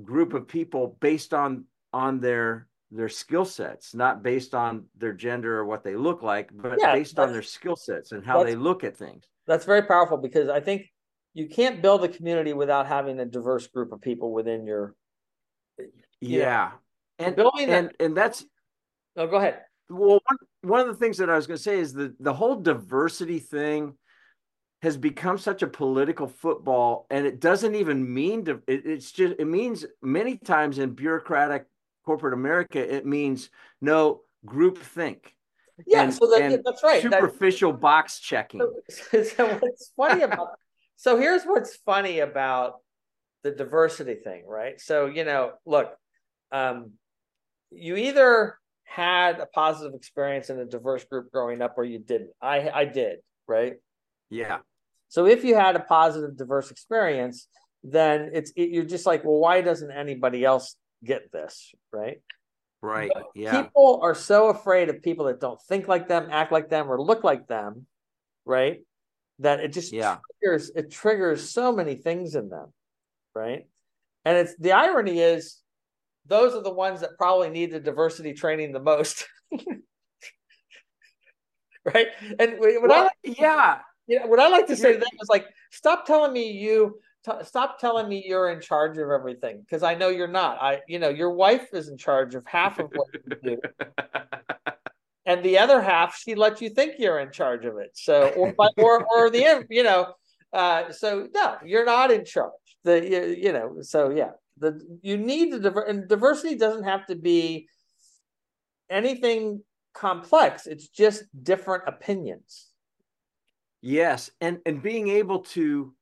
group 0.03 0.33
of 0.33 0.47
people 0.47 0.97
based 0.99 1.33
on 1.33 1.65
on 1.93 2.19
their 2.19 2.67
their 2.91 3.09
skill 3.09 3.45
sets, 3.45 3.93
not 3.93 4.23
based 4.23 4.53
on 4.55 4.85
their 4.97 5.13
gender 5.13 5.57
or 5.57 5.65
what 5.65 5.83
they 5.83 5.95
look 5.95 6.23
like, 6.23 6.49
but 6.53 6.77
yeah, 6.79 6.93
based 6.93 7.19
on 7.19 7.31
their 7.31 7.41
skill 7.41 7.75
sets 7.75 8.11
and 8.11 8.25
how 8.25 8.43
they 8.43 8.55
look 8.55 8.83
at 8.83 8.95
things. 8.95 9.25
That's 9.45 9.65
very 9.65 9.83
powerful 9.83 10.17
because 10.17 10.49
I 10.49 10.59
think 10.59 10.87
you 11.33 11.47
can't 11.47 11.83
build 11.83 12.03
a 12.03 12.07
community 12.07 12.53
without 12.53 12.87
having 12.87 13.19
a 13.19 13.25
diverse 13.25 13.67
group 13.67 13.91
of 13.91 14.01
people 14.01 14.33
within 14.33 14.65
your 14.65 14.95
yeah 16.19 16.71
and 17.19 17.35
building 17.35 17.69
and, 17.69 17.91
and 17.99 18.17
that's 18.17 18.43
no 19.15 19.27
go 19.27 19.37
ahead 19.37 19.61
well 19.87 20.19
one, 20.25 20.37
one 20.63 20.79
of 20.79 20.87
the 20.87 20.95
things 20.95 21.17
that 21.17 21.29
i 21.29 21.35
was 21.35 21.45
going 21.45 21.57
to 21.57 21.61
say 21.61 21.77
is 21.77 21.93
that 21.93 22.15
the 22.19 22.33
whole 22.33 22.55
diversity 22.55 23.37
thing 23.37 23.93
has 24.81 24.97
become 24.97 25.37
such 25.37 25.61
a 25.61 25.67
political 25.67 26.27
football 26.27 27.05
and 27.11 27.27
it 27.27 27.39
doesn't 27.39 27.75
even 27.75 28.11
mean 28.11 28.45
to 28.45 28.59
it, 28.67 28.85
it's 28.85 29.11
just 29.11 29.35
it 29.37 29.45
means 29.45 29.85
many 30.01 30.37
times 30.37 30.79
in 30.79 30.89
bureaucratic 30.91 31.65
corporate 32.07 32.33
america 32.33 32.95
it 32.95 33.05
means 33.05 33.49
no 33.81 34.21
group 34.45 34.77
think 34.77 35.35
yeah 35.85 36.03
and, 36.03 36.13
so 36.13 36.25
that, 36.27 36.61
that's 36.63 36.83
right 36.83 37.01
superficial 37.01 37.71
that, 37.71 37.81
box 37.81 38.19
checking 38.19 38.61
so, 38.89 39.23
so 39.35 39.57
what's 39.59 39.91
funny 39.95 40.23
about 40.23 40.47
so 40.95 41.19
here's 41.19 41.43
what's 41.43 41.75
funny 41.85 42.19
about 42.19 42.75
the 43.43 43.51
diversity 43.51 44.15
thing 44.15 44.43
right 44.47 44.79
so 44.79 45.05
you 45.05 45.23
know 45.25 45.51
look 45.65 45.93
um 46.51 46.91
you 47.71 47.97
either 47.97 48.57
had 48.87 49.39
a 49.39 49.45
positive 49.45 49.93
experience 49.93 50.49
in 50.49 50.57
a 50.59 50.65
diverse 50.65 51.03
group 51.03 51.29
growing 51.31 51.61
up 51.61 51.75
or 51.77 51.83
you 51.83 51.99
didn't. 51.99 52.31
I 52.41 52.69
I 52.69 52.85
did, 52.85 53.19
right? 53.47 53.75
Yeah. 54.29 54.59
So 55.09 55.25
if 55.25 55.43
you 55.43 55.55
had 55.55 55.75
a 55.75 55.81
positive 55.81 56.37
diverse 56.37 56.71
experience, 56.71 57.47
then 57.83 58.31
it's 58.33 58.51
it, 58.55 58.69
you're 58.69 58.85
just 58.85 59.05
like, 59.05 59.23
well, 59.23 59.39
why 59.39 59.61
doesn't 59.61 59.91
anybody 59.91 60.43
else 60.43 60.75
get 61.03 61.31
this, 61.31 61.73
right? 61.91 62.21
Right. 62.81 63.11
But 63.13 63.27
yeah. 63.35 63.63
People 63.63 63.99
are 64.03 64.15
so 64.15 64.49
afraid 64.49 64.89
of 64.89 65.01
people 65.01 65.25
that 65.25 65.39
don't 65.39 65.61
think 65.63 65.87
like 65.87 66.07
them, 66.07 66.27
act 66.31 66.51
like 66.51 66.69
them, 66.69 66.91
or 66.91 67.01
look 67.01 67.23
like 67.23 67.47
them, 67.47 67.85
right? 68.45 68.81
That 69.39 69.59
it 69.59 69.69
just 69.73 69.93
yeah. 69.93 70.17
triggers 70.41 70.71
it 70.75 70.91
triggers 70.91 71.49
so 71.49 71.71
many 71.71 71.95
things 71.95 72.35
in 72.35 72.49
them, 72.49 72.73
right? 73.35 73.67
And 74.25 74.37
it's 74.37 74.55
the 74.57 74.73
irony 74.73 75.19
is 75.19 75.61
those 76.25 76.53
are 76.53 76.61
the 76.61 76.73
ones 76.73 77.01
that 77.01 77.17
probably 77.17 77.49
need 77.49 77.71
the 77.71 77.79
diversity 77.79 78.33
training 78.33 78.73
the 78.73 78.79
most. 78.79 79.27
right? 81.85 82.07
And 82.39 82.59
what 82.59 82.87
well, 82.87 83.05
I 83.05 83.09
yeah, 83.23 83.79
you 84.07 84.19
know, 84.19 84.27
what 84.27 84.39
I 84.39 84.49
like 84.49 84.67
to 84.67 84.75
say 84.75 84.93
to 84.93 84.99
them 84.99 85.09
is 85.21 85.29
like, 85.29 85.45
stop 85.71 86.05
telling 86.05 86.33
me 86.33 86.51
you 86.51 86.99
t- 87.27 87.43
stop 87.43 87.79
telling 87.79 88.07
me 88.07 88.23
you're 88.25 88.49
in 88.49 88.61
charge 88.61 88.97
of 88.97 89.09
everything 89.09 89.61
because 89.61 89.83
I 89.83 89.95
know 89.95 90.09
you're 90.09 90.27
not. 90.27 90.61
I, 90.61 90.79
you 90.87 90.99
know, 90.99 91.09
your 91.09 91.31
wife 91.31 91.73
is 91.73 91.89
in 91.89 91.97
charge 91.97 92.35
of 92.35 92.45
half 92.45 92.79
of 92.79 92.89
what 92.93 93.07
you 93.13 93.37
do, 93.43 93.61
and 95.25 95.43
the 95.43 95.59
other 95.59 95.81
half 95.81 96.17
she 96.17 96.35
lets 96.35 96.61
you 96.61 96.69
think 96.69 96.93
you're 96.97 97.19
in 97.19 97.31
charge 97.31 97.65
of 97.65 97.77
it. 97.77 97.91
So, 97.93 98.29
or 98.29 98.55
or 98.77 99.05
or 99.05 99.29
the 99.29 99.65
you 99.69 99.83
know, 99.83 100.13
uh, 100.53 100.91
so 100.91 101.27
no, 101.33 101.57
you're 101.65 101.85
not 101.85 102.11
in 102.11 102.25
charge. 102.25 102.51
The 102.83 103.07
you, 103.07 103.35
you 103.37 103.53
know, 103.53 103.77
so 103.81 104.09
yeah, 104.09 104.31
the 104.57 104.79
you 105.01 105.17
need 105.17 105.51
the 105.51 105.59
diver- 105.59 105.83
and 105.83 106.07
diversity 106.07 106.55
doesn't 106.55 106.85
have 106.85 107.05
to 107.07 107.15
be 107.15 107.67
anything 108.89 109.63
complex. 109.93 110.65
It's 110.67 110.87
just 110.87 111.23
different 111.43 111.83
opinions. 111.87 112.67
Yes, 113.81 114.31
and 114.41 114.59
and 114.65 114.81
being 114.81 115.09
able 115.09 115.39
to 115.55 115.93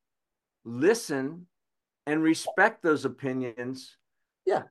listen 0.66 1.46
and 2.06 2.22
respect 2.22 2.84
those 2.84 3.06
opinions. 3.06 3.98
Yeah. 4.46 4.64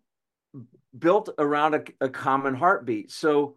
Built 0.97 1.31
around 1.39 1.75
a, 1.75 1.85
a 2.01 2.09
common 2.09 2.55
heartbeat. 2.55 3.11
So, 3.11 3.57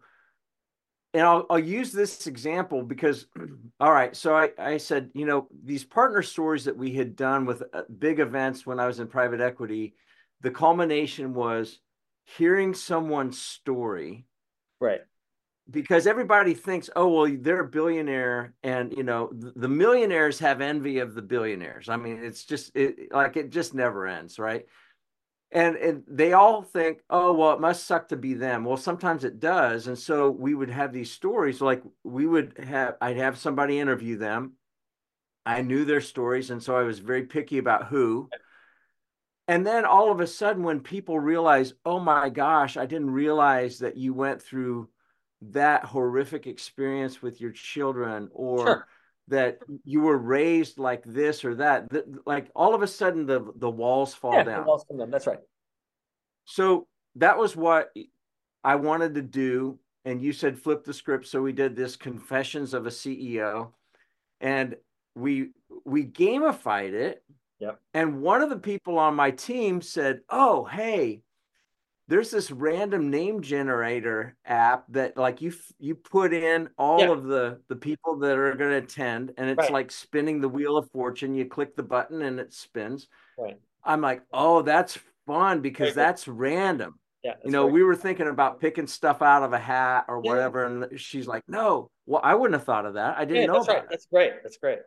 and 1.14 1.22
I'll, 1.22 1.46
I'll 1.50 1.58
use 1.58 1.92
this 1.92 2.26
example 2.26 2.82
because, 2.82 3.26
all 3.80 3.92
right, 3.92 4.16
so 4.16 4.34
I, 4.34 4.50
I 4.58 4.76
said, 4.78 5.10
you 5.14 5.26
know, 5.26 5.48
these 5.64 5.84
partner 5.84 6.22
stories 6.22 6.64
that 6.64 6.76
we 6.76 6.92
had 6.92 7.16
done 7.16 7.44
with 7.44 7.62
uh, 7.72 7.82
big 7.98 8.20
events 8.20 8.66
when 8.66 8.80
I 8.80 8.86
was 8.86 9.00
in 9.00 9.08
private 9.08 9.40
equity, 9.40 9.94
the 10.40 10.50
culmination 10.50 11.34
was 11.34 11.78
hearing 12.24 12.74
someone's 12.74 13.40
story. 13.40 14.26
Right 14.80 15.00
because 15.70 16.06
everybody 16.06 16.54
thinks, 16.54 16.88
oh 16.96 17.08
well, 17.08 17.36
they're 17.40 17.60
a 17.60 17.68
billionaire, 17.68 18.54
and 18.62 18.92
you 18.96 19.02
know 19.02 19.30
the 19.32 19.68
millionaires 19.68 20.38
have 20.38 20.60
envy 20.60 20.98
of 20.98 21.14
the 21.14 21.22
billionaires. 21.22 21.88
I 21.88 21.96
mean, 21.96 22.20
it's 22.22 22.44
just 22.44 22.74
it, 22.74 23.12
like 23.12 23.36
it 23.36 23.50
just 23.50 23.74
never 23.74 24.06
ends, 24.06 24.38
right? 24.38 24.66
And 25.52 25.76
and 25.76 26.04
they 26.06 26.32
all 26.32 26.62
think, 26.62 27.00
oh 27.10 27.32
well, 27.32 27.52
it 27.52 27.60
must 27.60 27.86
suck 27.86 28.08
to 28.08 28.16
be 28.16 28.34
them. 28.34 28.64
Well, 28.64 28.76
sometimes 28.76 29.24
it 29.24 29.40
does, 29.40 29.86
and 29.86 29.98
so 29.98 30.30
we 30.30 30.54
would 30.54 30.70
have 30.70 30.92
these 30.92 31.12
stories. 31.12 31.60
Like 31.60 31.82
we 32.02 32.26
would 32.26 32.58
have, 32.58 32.96
I'd 33.00 33.16
have 33.18 33.38
somebody 33.38 33.78
interview 33.78 34.16
them. 34.16 34.54
I 35.44 35.62
knew 35.62 35.84
their 35.84 36.00
stories, 36.00 36.50
and 36.50 36.62
so 36.62 36.76
I 36.76 36.82
was 36.82 36.98
very 36.98 37.24
picky 37.24 37.58
about 37.58 37.86
who. 37.86 38.28
And 39.48 39.66
then 39.66 39.86
all 39.86 40.12
of 40.12 40.20
a 40.20 40.26
sudden, 40.26 40.62
when 40.62 40.80
people 40.80 41.18
realize, 41.18 41.72
oh 41.86 41.98
my 41.98 42.28
gosh, 42.28 42.76
I 42.76 42.84
didn't 42.84 43.10
realize 43.10 43.78
that 43.78 43.96
you 43.96 44.12
went 44.12 44.42
through 44.42 44.90
that 45.40 45.84
horrific 45.84 46.46
experience 46.46 47.22
with 47.22 47.40
your 47.40 47.52
children 47.52 48.28
or 48.32 48.66
sure. 48.66 48.86
that 49.28 49.58
you 49.84 50.00
were 50.00 50.18
raised 50.18 50.78
like 50.78 51.04
this 51.04 51.44
or 51.44 51.54
that, 51.56 51.88
that 51.90 52.26
like 52.26 52.50
all 52.54 52.74
of 52.74 52.82
a 52.82 52.86
sudden 52.86 53.26
the 53.26 53.52
the 53.56 53.70
walls 53.70 54.14
fall 54.14 54.34
yeah, 54.34 54.44
down. 54.44 54.60
The 54.62 54.68
walls 54.68 54.84
come 54.88 54.98
down. 54.98 55.10
That's 55.10 55.26
right. 55.26 55.38
So 56.44 56.86
that 57.16 57.38
was 57.38 57.54
what 57.54 57.90
I 58.64 58.76
wanted 58.76 59.14
to 59.14 59.22
do. 59.22 59.78
And 60.04 60.22
you 60.22 60.32
said 60.32 60.58
flip 60.58 60.84
the 60.84 60.94
script. 60.94 61.26
So 61.26 61.42
we 61.42 61.52
did 61.52 61.76
this 61.76 61.96
confessions 61.96 62.72
of 62.72 62.86
a 62.86 62.90
CEO 62.90 63.72
and 64.40 64.76
we 65.14 65.50
we 65.84 66.04
gamified 66.04 66.92
it. 66.92 67.22
Yep. 67.60 67.80
And 67.92 68.20
one 68.22 68.40
of 68.40 68.50
the 68.50 68.58
people 68.58 68.98
on 68.98 69.14
my 69.14 69.30
team 69.32 69.82
said, 69.82 70.20
Oh, 70.30 70.64
hey, 70.64 71.22
there's 72.08 72.30
this 72.30 72.50
random 72.50 73.10
name 73.10 73.42
generator 73.42 74.34
app 74.46 74.84
that 74.88 75.16
like 75.16 75.42
you 75.42 75.52
you 75.78 75.94
put 75.94 76.32
in 76.32 76.70
all 76.78 77.00
yeah. 77.00 77.10
of 77.12 77.24
the 77.24 77.60
the 77.68 77.76
people 77.76 78.18
that 78.18 78.36
are 78.36 78.54
going 78.54 78.70
to 78.70 78.78
attend 78.78 79.32
and 79.36 79.48
it's 79.50 79.58
right. 79.58 79.72
like 79.72 79.90
spinning 79.90 80.40
the 80.40 80.48
wheel 80.48 80.76
of 80.76 80.90
fortune. 80.90 81.34
You 81.34 81.44
click 81.44 81.76
the 81.76 81.82
button 81.82 82.22
and 82.22 82.40
it 82.40 82.52
spins. 82.52 83.08
Right. 83.38 83.60
I'm 83.84 84.00
like 84.00 84.22
oh 84.32 84.62
that's 84.62 84.98
fun 85.26 85.60
because 85.60 85.94
that's 85.94 86.26
random. 86.26 86.98
Yeah 87.22 87.34
you 87.44 87.50
know 87.50 87.66
we 87.66 87.82
were 87.82 87.96
thinking 87.96 88.28
about 88.28 88.58
picking 88.58 88.86
stuff 88.86 89.20
out 89.20 89.42
of 89.42 89.52
a 89.52 89.58
hat 89.58 90.06
or 90.08 90.22
yeah. 90.24 90.30
whatever 90.30 90.64
and 90.64 90.98
she's 91.00 91.26
like 91.26 91.42
no 91.48 91.90
well 92.06 92.20
i 92.24 92.34
wouldn't 92.34 92.58
have 92.58 92.64
thought 92.64 92.86
of 92.86 92.94
that. 92.94 93.18
I 93.18 93.26
didn't 93.26 93.42
yeah, 93.42 93.46
know 93.46 93.54
that's 93.54 93.68
right. 93.68 93.78
it. 93.78 93.86
that's 93.90 94.06
great. 94.06 94.32
That's 94.42 94.56
great. 94.56 94.78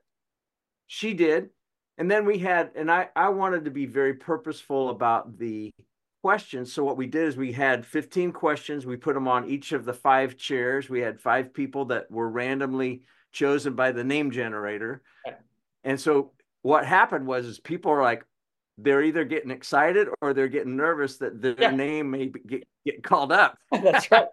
She 0.87 1.13
did. 1.13 1.49
And 1.97 2.09
then 2.09 2.25
we 2.25 2.39
had 2.39 2.71
and 2.75 2.91
i 2.91 3.09
i 3.15 3.29
wanted 3.29 3.65
to 3.65 3.71
be 3.71 3.85
very 3.85 4.15
purposeful 4.15 4.89
about 4.89 5.37
the 5.37 5.71
questions. 6.21 6.71
So 6.71 6.83
what 6.83 6.97
we 6.97 7.07
did 7.07 7.27
is 7.27 7.37
we 7.37 7.51
had 7.51 7.85
15 7.85 8.31
questions. 8.31 8.85
We 8.85 8.97
put 8.97 9.15
them 9.15 9.27
on 9.27 9.49
each 9.49 9.71
of 9.71 9.85
the 9.85 9.93
five 9.93 10.37
chairs. 10.37 10.89
We 10.89 10.99
had 10.99 11.19
five 11.19 11.53
people 11.53 11.85
that 11.85 12.09
were 12.11 12.29
randomly 12.29 13.01
chosen 13.31 13.73
by 13.73 13.91
the 13.91 14.03
name 14.03 14.31
generator. 14.31 15.01
And 15.83 15.99
so 15.99 16.31
what 16.61 16.85
happened 16.85 17.25
was 17.25 17.45
is 17.45 17.59
people 17.59 17.91
are 17.91 18.03
like, 18.03 18.23
they're 18.77 19.03
either 19.03 19.25
getting 19.25 19.51
excited 19.51 20.07
or 20.21 20.33
they're 20.33 20.47
getting 20.47 20.77
nervous 20.77 21.17
that 21.17 21.41
their 21.41 21.55
yeah. 21.57 21.71
name 21.71 22.11
may 22.11 22.27
get, 22.27 22.67
get 22.85 23.03
called 23.03 23.31
up. 23.31 23.57
That's 23.71 24.09
right. 24.11 24.27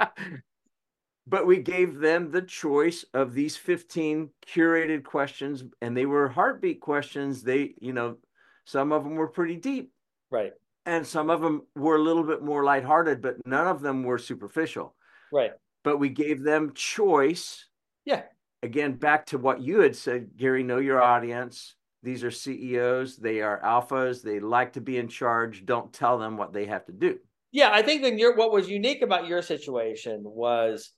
but 1.27 1.47
we 1.47 1.59
gave 1.59 1.99
them 1.99 2.31
the 2.31 2.43
choice 2.43 3.05
of 3.15 3.35
these 3.35 3.57
15 3.57 4.31
curated 4.47 5.05
questions 5.05 5.65
and 5.83 5.97
they 5.97 6.07
were 6.07 6.29
heartbeat 6.29 6.81
questions. 6.81 7.43
They, 7.43 7.75
you 7.81 7.93
know, 7.93 8.17
some 8.65 8.93
of 8.93 9.05
them 9.05 9.17
were 9.17 9.29
pretty 9.29 9.57
deep. 9.57 9.91
Right 10.31 10.53
and 10.89 11.07
some 11.07 11.29
of 11.29 11.43
them 11.43 11.67
were 11.77 11.97
a 11.97 12.03
little 12.03 12.25
bit 12.25 12.43
more 12.43 12.65
lighthearted, 12.65 13.21
but 13.21 13.47
none 13.47 13.67
of 13.67 13.83
them 13.83 14.05
were 14.05 14.17
superficial. 14.17 14.95
Right. 15.31 15.51
But 15.85 15.99
we 15.99 16.09
gave 16.09 16.43
them 16.43 16.73
choice. 16.75 17.67
Yeah. 18.07 18.23
Again, 18.63 18.95
back 18.95 19.27
to 19.27 19.39
what 19.39 19.61
you 19.61 19.81
had 19.81 19.95
said, 19.95 20.31
Gary, 20.39 20.63
know 20.63 20.79
your 20.79 21.03
audience. 21.03 21.75
These 22.03 22.25
are 22.25 22.31
CEOs, 22.31 23.19
they 23.19 23.43
are 23.43 23.61
alphas, 23.63 24.23
they 24.23 24.41
like 24.41 24.73
to 24.75 24.81
be 24.81 24.97
in 24.97 25.09
charge. 25.09 25.67
Don't 25.67 25.93
tell 25.93 26.19
them 26.19 26.39
what 26.39 26.55
they 26.55 26.65
have 26.65 26.87
to 26.87 26.93
do. 26.93 27.19
Yeah, 27.53 27.71
I 27.71 27.83
think 27.83 28.01
then 28.01 28.19
your 28.19 28.35
what 28.35 28.51
was 28.51 28.71
unique 28.71 29.03
about 29.03 29.27
your 29.27 29.43
situation 29.43 30.23
was 30.25 30.93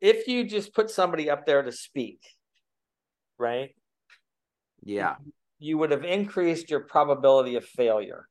if 0.00 0.26
you 0.26 0.44
just 0.44 0.74
put 0.74 0.90
somebody 0.90 1.30
up 1.30 1.46
there 1.46 1.62
to 1.62 1.70
speak, 1.70 2.20
right? 3.38 3.70
Yeah. 4.82 5.16
You 5.60 5.78
would 5.78 5.92
have 5.92 6.04
increased 6.04 6.68
your 6.68 6.80
probability 6.80 7.54
of 7.54 7.64
failure. 7.64 8.26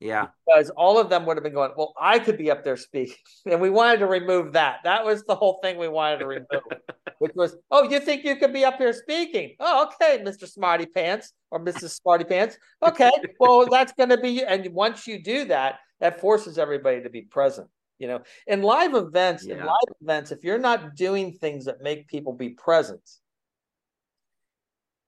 Yeah. 0.00 0.28
Because 0.46 0.70
all 0.70 0.98
of 0.98 1.08
them 1.08 1.24
would 1.26 1.36
have 1.36 1.44
been 1.44 1.54
going, 1.54 1.72
well, 1.76 1.94
I 1.98 2.18
could 2.18 2.36
be 2.36 2.50
up 2.50 2.64
there 2.64 2.76
speaking. 2.76 3.16
And 3.46 3.60
we 3.60 3.70
wanted 3.70 3.98
to 3.98 4.06
remove 4.06 4.52
that. 4.52 4.78
That 4.84 5.04
was 5.04 5.22
the 5.24 5.34
whole 5.34 5.58
thing 5.62 5.78
we 5.78 5.88
wanted 5.88 6.18
to 6.18 6.26
remove, 6.26 6.62
which 7.18 7.32
was, 7.34 7.56
oh, 7.70 7.88
you 7.88 8.00
think 8.00 8.24
you 8.24 8.36
could 8.36 8.52
be 8.52 8.64
up 8.64 8.78
here 8.78 8.92
speaking? 8.92 9.54
Oh, 9.60 9.86
okay, 9.86 10.22
Mr. 10.22 10.48
Smarty 10.48 10.86
Pants 10.86 11.32
or 11.50 11.60
Mrs. 11.60 12.00
Smarty 12.00 12.24
Pants. 12.24 12.58
Okay, 12.82 13.10
well, 13.40 13.66
that's 13.70 13.92
going 13.92 14.08
to 14.08 14.18
be, 14.18 14.42
and 14.44 14.66
once 14.72 15.06
you 15.06 15.22
do 15.22 15.44
that, 15.46 15.76
that 16.00 16.20
forces 16.20 16.58
everybody 16.58 17.02
to 17.02 17.10
be 17.10 17.22
present. 17.22 17.68
You 17.98 18.08
know, 18.08 18.22
in 18.46 18.62
live 18.62 18.94
events, 18.94 19.46
yeah. 19.46 19.54
in 19.54 19.60
live 19.60 19.94
events, 20.00 20.32
if 20.32 20.42
you're 20.42 20.58
not 20.58 20.96
doing 20.96 21.32
things 21.32 21.66
that 21.66 21.80
make 21.80 22.08
people 22.08 22.32
be 22.32 22.50
present, 22.50 23.08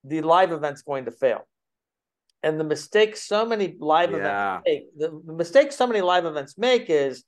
the 0.05 0.23
live 0.23 0.53
event's 0.53 0.83
going 0.83 1.07
to 1.07 1.11
fail 1.11 1.47
and 2.47 2.61
the 2.61 2.65
mistake 2.65 3.17
so 3.17 3.45
many 3.45 3.77
live 3.81 4.13
yeah. 4.13 4.61
events 4.61 4.63
make, 4.67 4.99
the, 4.99 5.21
the 5.27 5.33
mistake 5.33 5.73
so 5.73 5.85
many 5.85 6.01
live 6.01 6.25
events 6.25 6.57
make 6.57 6.89
is 6.89 7.25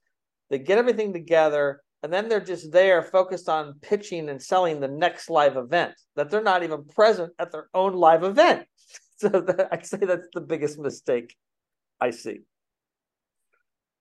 they 0.49 0.61
get 0.61 0.79
everything 0.79 1.13
together 1.13 1.83
and 2.05 2.13
then 2.13 2.29
they're 2.29 2.39
just 2.39 2.71
there 2.71 3.03
focused 3.03 3.49
on 3.49 3.81
pitching 3.83 4.29
and 4.29 4.41
selling 4.41 4.79
the 4.79 4.87
next 4.87 5.29
live 5.29 5.57
event 5.57 5.95
that 6.15 6.31
they're 6.31 6.41
not 6.41 6.63
even 6.63 6.85
present 6.85 7.33
at 7.41 7.51
their 7.51 7.69
own 7.75 7.95
live 7.95 8.23
event. 8.25 8.67
So 9.21 9.29
that, 9.31 9.71
i 9.73 9.83
say 9.83 9.97
that's 9.97 10.29
the 10.33 10.41
biggest 10.41 10.79
mistake 10.79 11.35
i 12.01 12.11
see. 12.11 12.43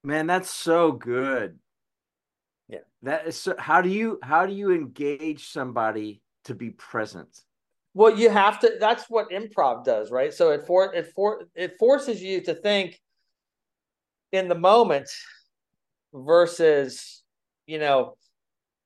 Man 0.03 0.27
that's 0.27 0.51
so 0.51 0.91
good. 0.91 1.58
Yeah. 2.69 2.86
That 3.01 3.25
is 3.25 3.41
so 3.41 3.56
how 3.58 3.82
do 3.82 3.89
you 3.89 4.19
how 4.21 4.45
do 4.45 4.53
you 4.53 4.69
engage 4.71 5.49
somebody 5.49 6.21
to 6.43 6.53
be 6.53 6.69
present 6.69 7.36
well, 7.97 8.15
you 8.15 8.29
have 8.29 8.60
to. 8.60 8.73
That's 8.79 9.05
what 9.10 9.31
improv 9.31 9.83
does, 9.83 10.12
right? 10.12 10.31
So 10.31 10.51
it 10.51 10.67
for 10.67 10.93
it 10.93 11.12
for 11.15 11.45
it 11.55 11.79
forces 11.79 12.21
you 12.21 12.41
to 12.41 12.53
think 12.53 13.01
in 14.31 14.47
the 14.47 14.53
moment 14.53 15.10
versus 16.13 17.23
you 17.65 17.79
know 17.79 18.15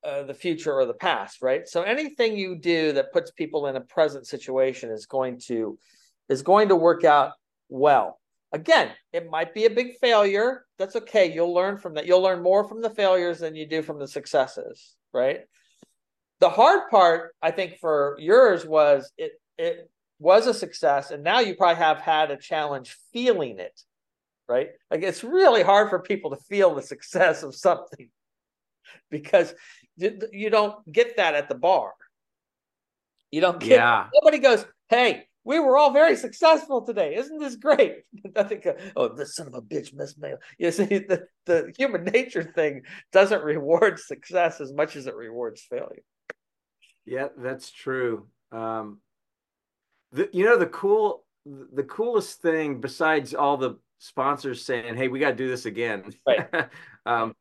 uh, 0.06 0.24
the 0.24 0.34
future 0.34 0.74
or 0.74 0.86
the 0.86 0.94
past, 0.94 1.42
right? 1.42 1.68
So 1.68 1.82
anything 1.82 2.38
you 2.38 2.56
do 2.56 2.94
that 2.94 3.12
puts 3.12 3.32
people 3.32 3.68
in 3.68 3.76
a 3.76 3.82
present 3.82 4.28
situation 4.28 4.90
is 4.90 5.06
going 5.08 5.42
to 5.48 5.78
is 6.30 6.42
going 6.42 6.70
to 6.70 6.78
work 6.78 7.04
out 7.04 7.34
well. 7.68 8.18
Again, 8.54 8.92
it 9.12 9.30
might 9.30 9.54
be 9.54 9.66
a 9.66 9.70
big 9.70 9.98
failure. 10.00 10.68
That's 10.80 10.96
okay. 10.96 11.34
You'll 11.34 11.54
learn 11.54 11.80
from 11.80 11.96
that. 11.96 12.06
You'll 12.06 12.22
learn 12.22 12.42
more 12.42 12.66
from 12.66 12.82
the 12.82 12.90
failures 12.90 13.40
than 13.40 13.56
you 13.56 13.68
do 13.68 13.82
from 13.82 14.00
the 14.00 14.08
successes, 14.08 14.96
right? 15.12 15.42
The 16.42 16.50
hard 16.50 16.90
part, 16.90 17.34
I 17.42 17.52
think, 17.52 17.78
for 17.80 18.18
yours 18.20 18.66
was 18.66 19.12
it 19.18 19.32
it 19.58 19.90
was 20.20 20.48
a 20.48 20.54
success, 20.54 21.12
and 21.12 21.24
now 21.24 21.40
you 21.40 21.56
probably 21.56 21.78
have 21.78 22.00
had 22.00 22.30
a 22.30 22.38
challenge 22.38 22.98
feeling 23.14 23.60
it, 23.60 23.80
right? 24.50 24.70
Like 24.90 25.04
it's 25.04 25.24
really 25.24 25.64
hard 25.64 25.90
for 25.90 26.00
people 26.00 26.32
to 26.32 26.38
feel 26.50 26.76
the 26.76 26.82
success 26.82 27.44
of 27.44 27.56
something 27.56 28.10
because 29.10 29.54
you 29.98 30.50
don't 30.50 30.92
get 30.92 31.18
that 31.18 31.36
at 31.36 31.48
the 31.48 31.56
bar. 31.56 31.94
You 33.32 33.40
don't 33.40 33.60
get 33.60 33.72
yeah. 33.72 34.08
nobody 34.14 34.40
goes, 34.40 34.66
hey, 34.90 35.26
we 35.44 35.60
were 35.60 35.78
all 35.78 35.92
very 35.92 36.16
successful 36.16 36.82
today. 36.82 37.16
Isn't 37.16 37.40
this 37.40 37.56
great? 37.56 38.04
I 38.36 38.44
think, 38.44 38.68
oh, 38.96 39.08
this 39.10 39.36
son 39.36 39.48
of 39.48 39.56
a 39.56 39.62
bitch 39.62 39.94
missed 39.94 40.20
me. 40.20 40.34
You 40.58 40.72
see, 40.72 40.86
the, 40.86 41.26
the 41.46 41.74
human 41.78 42.04
nature 42.04 42.44
thing 42.44 42.84
doesn't 43.12 43.44
reward 43.44 44.00
success 44.00 44.62
as 44.62 44.74
much 44.74 44.96
as 44.96 45.08
it 45.08 45.16
rewards 45.16 45.62
failure. 45.62 46.04
Yeah, 47.06 47.28
that's 47.38 47.72
true. 47.72 48.28
Um, 48.52 49.00
the, 50.12 50.30
you 50.34 50.46
know, 50.46 50.58
the 50.58 50.68
cool, 50.68 51.24
the 51.46 51.84
coolest 51.84 52.42
thing 52.42 52.82
besides 52.82 53.34
all 53.34 53.58
the 53.58 53.78
sponsors 54.00 54.66
saying, 54.66 54.96
"Hey, 54.96 55.08
we 55.08 55.20
got 55.20 55.30
to 55.30 55.36
do 55.36 55.48
this 55.48 55.66
again." 55.66 56.14
Right. 56.28 56.48
um, 57.06 57.36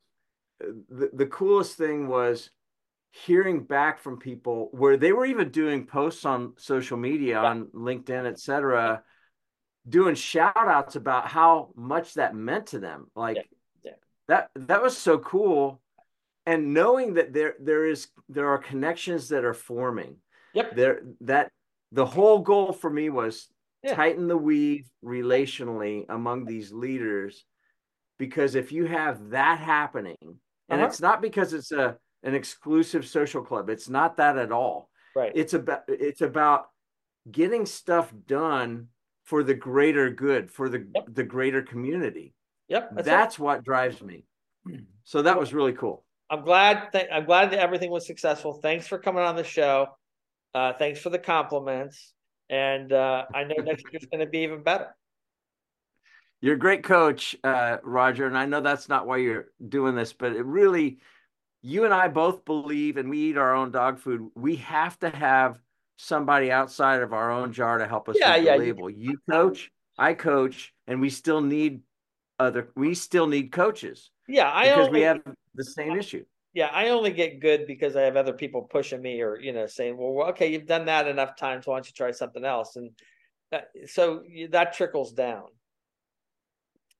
the, 0.60 1.10
the 1.12 1.26
coolest 1.26 1.76
thing 1.76 2.08
was 2.08 2.50
hearing 3.12 3.64
back 3.64 3.98
from 3.98 4.18
people 4.18 4.68
where 4.72 4.96
they 4.96 5.12
were 5.12 5.26
even 5.26 5.50
doing 5.50 5.84
posts 5.84 6.24
on 6.24 6.52
social 6.56 6.96
media 6.96 7.42
yeah. 7.42 7.48
on 7.48 7.64
linkedin 7.74 8.24
etc 8.24 9.02
doing 9.88 10.14
shout 10.14 10.56
outs 10.56 10.94
about 10.94 11.26
how 11.26 11.70
much 11.74 12.14
that 12.14 12.36
meant 12.36 12.68
to 12.68 12.78
them 12.78 13.08
like 13.16 13.36
yeah. 13.36 13.42
Yeah. 13.82 13.92
that 14.28 14.50
that 14.54 14.82
was 14.82 14.96
so 14.96 15.18
cool 15.18 15.80
and 16.46 16.74
knowing 16.74 17.14
that 17.14 17.32
there 17.32 17.54
there 17.60 17.86
is 17.86 18.08
there 18.28 18.48
are 18.48 18.58
connections 18.58 19.28
that 19.28 19.44
are 19.44 19.54
forming 19.54 20.16
yep 20.54 20.74
there 20.74 21.02
that 21.20 21.50
the 21.92 22.06
whole 22.06 22.38
goal 22.38 22.72
for 22.72 22.90
me 22.90 23.10
was 23.10 23.48
tighten 23.94 24.28
the 24.28 24.36
weave 24.36 24.88
relationally 25.04 26.04
among 26.08 26.44
these 26.44 26.70
leaders 26.72 27.44
because 28.18 28.54
if 28.54 28.72
you 28.72 28.84
have 28.84 29.30
that 29.30 29.58
happening 29.58 30.16
and 30.68 30.80
uh-huh. 30.80 30.86
it's 30.86 31.00
not 31.00 31.22
because 31.22 31.52
it's 31.52 31.72
a 31.72 31.96
an 32.22 32.34
exclusive 32.34 33.06
social 33.06 33.42
club. 33.42 33.70
It's 33.70 33.88
not 33.88 34.16
that 34.18 34.36
at 34.36 34.52
all. 34.52 34.90
Right. 35.16 35.32
It's 35.34 35.54
about 35.54 35.82
it's 35.88 36.20
about 36.20 36.66
getting 37.30 37.66
stuff 37.66 38.12
done 38.26 38.88
for 39.24 39.42
the 39.42 39.54
greater 39.54 40.10
good, 40.10 40.50
for 40.50 40.68
the 40.68 40.86
yep. 40.94 41.06
the 41.08 41.24
greater 41.24 41.62
community. 41.62 42.34
Yep. 42.68 42.90
That's, 42.94 43.06
that's 43.06 43.38
what 43.38 43.64
drives 43.64 44.02
me. 44.02 44.24
So 45.04 45.22
that 45.22 45.38
was 45.38 45.52
really 45.52 45.72
cool. 45.72 46.04
I'm 46.30 46.44
glad 46.44 46.92
th- 46.92 47.08
I'm 47.12 47.24
glad 47.24 47.50
that 47.50 47.58
everything 47.58 47.90
was 47.90 48.06
successful. 48.06 48.54
Thanks 48.54 48.86
for 48.86 48.98
coming 48.98 49.22
on 49.22 49.34
the 49.36 49.44
show. 49.44 49.88
Uh, 50.54 50.72
thanks 50.72 51.00
for 51.00 51.10
the 51.10 51.18
compliments. 51.18 52.12
And 52.48 52.92
uh, 52.92 53.24
I 53.34 53.44
know 53.44 53.56
next 53.56 53.84
year's 53.92 54.06
going 54.06 54.24
to 54.24 54.30
be 54.30 54.38
even 54.38 54.62
better. 54.62 54.94
You're 56.40 56.54
a 56.54 56.58
great 56.58 56.82
coach, 56.82 57.36
uh, 57.44 57.76
Roger. 57.82 58.26
And 58.26 58.38
I 58.38 58.46
know 58.46 58.60
that's 58.60 58.88
not 58.88 59.06
why 59.06 59.18
you're 59.18 59.46
doing 59.68 59.94
this, 59.94 60.12
but 60.12 60.32
it 60.32 60.44
really 60.44 60.98
you 61.62 61.84
and 61.84 61.92
I 61.92 62.08
both 62.08 62.44
believe, 62.44 62.96
and 62.96 63.10
we 63.10 63.18
eat 63.18 63.36
our 63.36 63.54
own 63.54 63.70
dog 63.70 63.98
food. 63.98 64.28
We 64.34 64.56
have 64.56 64.98
to 65.00 65.10
have 65.10 65.60
somebody 65.96 66.50
outside 66.50 67.02
of 67.02 67.12
our 67.12 67.30
own 67.30 67.52
jar 67.52 67.78
to 67.78 67.86
help 67.86 68.08
us 68.08 68.16
yeah, 68.18 68.36
yeah, 68.36 68.56
label. 68.56 68.88
You 68.88 69.18
coach, 69.30 69.70
I 69.98 70.14
coach, 70.14 70.72
and 70.86 71.00
we 71.00 71.10
still 71.10 71.40
need 71.42 71.80
other. 72.38 72.70
We 72.74 72.94
still 72.94 73.26
need 73.26 73.52
coaches. 73.52 74.10
Yeah, 74.26 74.50
I 74.50 74.64
because 74.64 74.86
only, 74.86 75.00
we 75.00 75.04
have 75.04 75.20
the 75.54 75.64
same 75.64 75.98
issue. 75.98 76.24
Yeah, 76.52 76.70
I 76.72 76.88
only 76.88 77.12
get 77.12 77.40
good 77.40 77.66
because 77.66 77.94
I 77.94 78.02
have 78.02 78.16
other 78.16 78.32
people 78.32 78.62
pushing 78.62 79.00
me, 79.00 79.20
or 79.20 79.38
you 79.38 79.52
know, 79.52 79.66
saying, 79.66 79.96
"Well, 79.96 80.28
okay, 80.30 80.52
you've 80.52 80.66
done 80.66 80.86
that 80.86 81.06
enough 81.06 81.36
times. 81.36 81.66
Why 81.66 81.76
don't 81.76 81.86
you 81.86 81.92
try 81.92 82.10
something 82.10 82.44
else?" 82.44 82.76
And 82.76 82.90
that, 83.52 83.68
so 83.86 84.22
that 84.50 84.72
trickles 84.72 85.12
down. 85.12 85.46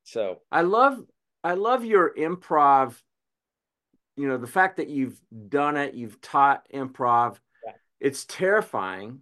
So 0.04 0.38
I 0.50 0.62
love, 0.62 1.00
I 1.42 1.54
love 1.54 1.84
your 1.84 2.14
improv 2.14 2.96
you 4.20 4.28
know 4.28 4.36
the 4.36 4.46
fact 4.46 4.76
that 4.76 4.90
you've 4.90 5.18
done 5.48 5.78
it 5.78 5.94
you've 5.94 6.20
taught 6.20 6.66
improv 6.74 7.38
yeah. 7.64 7.72
it's 8.00 8.26
terrifying 8.26 9.20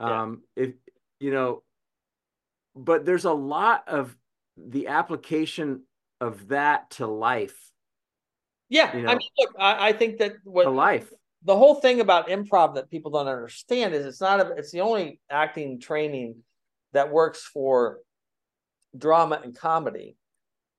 yeah. 0.00 0.22
um 0.22 0.42
if 0.56 0.70
you 1.20 1.30
know 1.30 1.62
but 2.74 3.04
there's 3.04 3.26
a 3.26 3.32
lot 3.32 3.84
of 3.86 4.16
the 4.56 4.86
application 4.86 5.82
of 6.22 6.48
that 6.48 6.90
to 6.90 7.06
life 7.06 7.70
yeah 8.74 8.94
you 8.96 9.02
know, 9.02 9.12
i 9.12 9.14
mean 9.14 9.28
look 9.38 9.54
I, 9.58 9.88
I, 9.88 9.92
think 9.92 10.18
that 10.18 10.32
what 10.44 10.72
life 10.72 11.10
the 11.44 11.56
whole 11.56 11.76
thing 11.76 12.00
about 12.00 12.28
improv 12.28 12.74
that 12.74 12.90
people 12.90 13.10
don't 13.10 13.28
understand 13.28 13.94
is 13.94 14.04
it's 14.06 14.20
not 14.20 14.40
a, 14.40 14.54
it's 14.56 14.72
the 14.72 14.80
only 14.80 15.20
acting 15.30 15.80
training 15.80 16.36
that 16.92 17.10
works 17.10 17.42
for 17.42 17.98
drama 18.96 19.40
and 19.42 19.56
comedy 19.56 20.16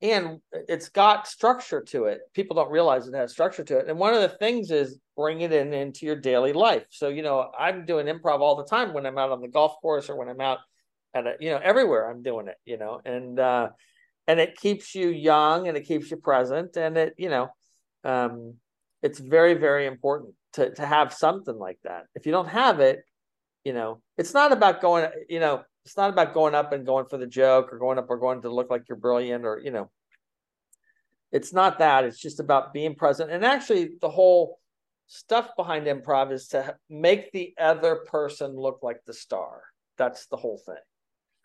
and 0.02 0.40
it's 0.52 0.90
got 0.90 1.28
structure 1.28 1.82
to 1.82 2.06
it. 2.06 2.22
People 2.34 2.56
don't 2.56 2.70
realize 2.70 3.08
it 3.08 3.16
has 3.16 3.32
structure 3.32 3.64
to 3.64 3.78
it. 3.78 3.88
And 3.88 3.98
one 3.98 4.14
of 4.14 4.22
the 4.22 4.38
things 4.38 4.70
is 4.70 5.00
bring 5.16 5.42
it 5.42 5.54
in 5.54 5.74
into 5.74 6.06
your 6.06 6.18
daily 6.18 6.54
life. 6.54 6.86
So, 6.90 7.08
you 7.08 7.24
know, 7.24 7.50
I'm 7.58 7.86
doing 7.86 8.08
improv 8.08 8.40
all 8.40 8.56
the 8.56 8.66
time 8.66 8.94
when 8.94 9.06
I'm 9.06 9.18
out 9.18 9.32
on 9.32 9.42
the 9.42 9.48
golf 9.48 9.76
course 9.82 10.10
or 10.10 10.18
when 10.18 10.28
I'm 10.28 10.42
out 10.42 10.60
at 11.14 11.26
a, 11.26 11.36
you 11.40 11.50
know, 11.50 11.60
everywhere 11.64 12.10
I'm 12.10 12.24
doing 12.24 12.48
it, 12.48 12.58
you 12.66 12.78
know, 12.78 13.00
and, 13.06 13.40
uh, 13.40 13.70
and 14.28 14.40
it 14.40 14.58
keeps 14.58 14.94
you 14.96 15.10
young 15.10 15.68
and 15.68 15.78
it 15.78 15.88
keeps 15.88 16.12
you 16.12 16.18
present 16.18 16.76
and 16.76 16.98
it, 16.98 17.14
you 17.18 17.30
know, 17.30 17.50
um, 18.06 18.56
it's 19.02 19.20
very, 19.20 19.56
very 19.56 19.88
important 19.88 20.34
to, 20.54 20.74
to 20.76 20.86
have 20.86 21.12
something 21.12 21.58
like 21.58 21.80
that. 21.84 22.06
If 22.16 22.26
you 22.26 22.32
don't 22.32 22.48
have 22.48 22.80
it, 22.80 23.04
you 23.64 23.74
know, 23.74 24.02
it's 24.18 24.34
not 24.34 24.52
about 24.52 24.80
going, 24.80 25.10
you 25.28 25.40
know, 25.40 25.64
it's 25.84 25.98
not 25.98 26.12
about 26.12 26.34
going 26.34 26.56
up 26.56 26.72
and 26.72 26.86
going 26.86 27.06
for 27.08 27.18
the 27.18 27.28
joke 27.28 27.74
or 27.74 27.80
going 27.80 27.98
up 27.98 28.10
or 28.10 28.18
going 28.18 28.42
to 28.44 28.50
look 28.50 28.70
like 28.70 28.84
you're 28.88 28.98
brilliant 28.98 29.46
or 29.46 29.60
you 29.64 29.72
know. 29.72 29.92
It's 31.32 31.52
not 31.52 31.80
that. 31.80 32.06
It's 32.06 32.20
just 32.20 32.40
about 32.40 32.72
being 32.72 32.96
present 32.96 33.32
and 33.32 33.44
actually 33.44 33.92
the 34.00 34.10
whole 34.10 34.60
stuff 35.08 35.50
behind 35.58 35.86
improv 35.86 36.32
is 36.32 36.48
to 36.50 36.76
make 36.90 37.32
the 37.32 37.54
other 37.60 37.98
person 38.08 38.56
look 38.56 38.80
like 38.82 39.02
the 39.06 39.14
star. 39.14 39.64
That's 39.98 40.28
the 40.28 40.38
whole 40.38 40.62
thing. 40.66 40.76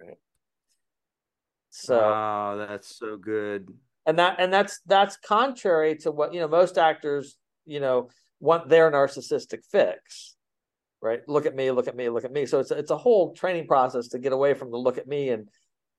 Right? 0.01 0.19
So 1.71 2.01
oh 2.01 2.67
that's 2.69 2.97
so 2.99 3.17
good 3.17 3.73
and 4.11 4.19
that 4.19 4.37
and 4.39 4.53
that's 4.53 4.81
that's 4.87 5.17
contrary 5.17 5.97
to 5.97 6.11
what 6.11 6.35
you 6.35 6.41
know 6.41 6.49
most 6.49 6.77
actors 6.77 7.37
you 7.65 7.81
know 7.81 8.11
want 8.41 8.69
their 8.69 8.91
narcissistic 8.91 9.65
fix 9.71 10.37
right? 11.03 11.27
Look 11.29 11.47
at 11.47 11.55
me, 11.57 11.71
look 11.71 11.89
at 11.89 11.97
me, 11.97 12.09
look 12.09 12.25
at 12.25 12.33
me. 12.33 12.47
So 12.47 12.61
it's 12.61 12.71
it's 12.71 12.91
a 12.91 12.97
whole 12.97 13.33
training 13.33 13.67
process 13.67 14.09
to 14.09 14.19
get 14.19 14.33
away 14.33 14.55
from 14.55 14.71
the 14.71 14.77
look 14.77 14.99
at 14.99 15.09
me 15.09 15.31
and 15.31 15.49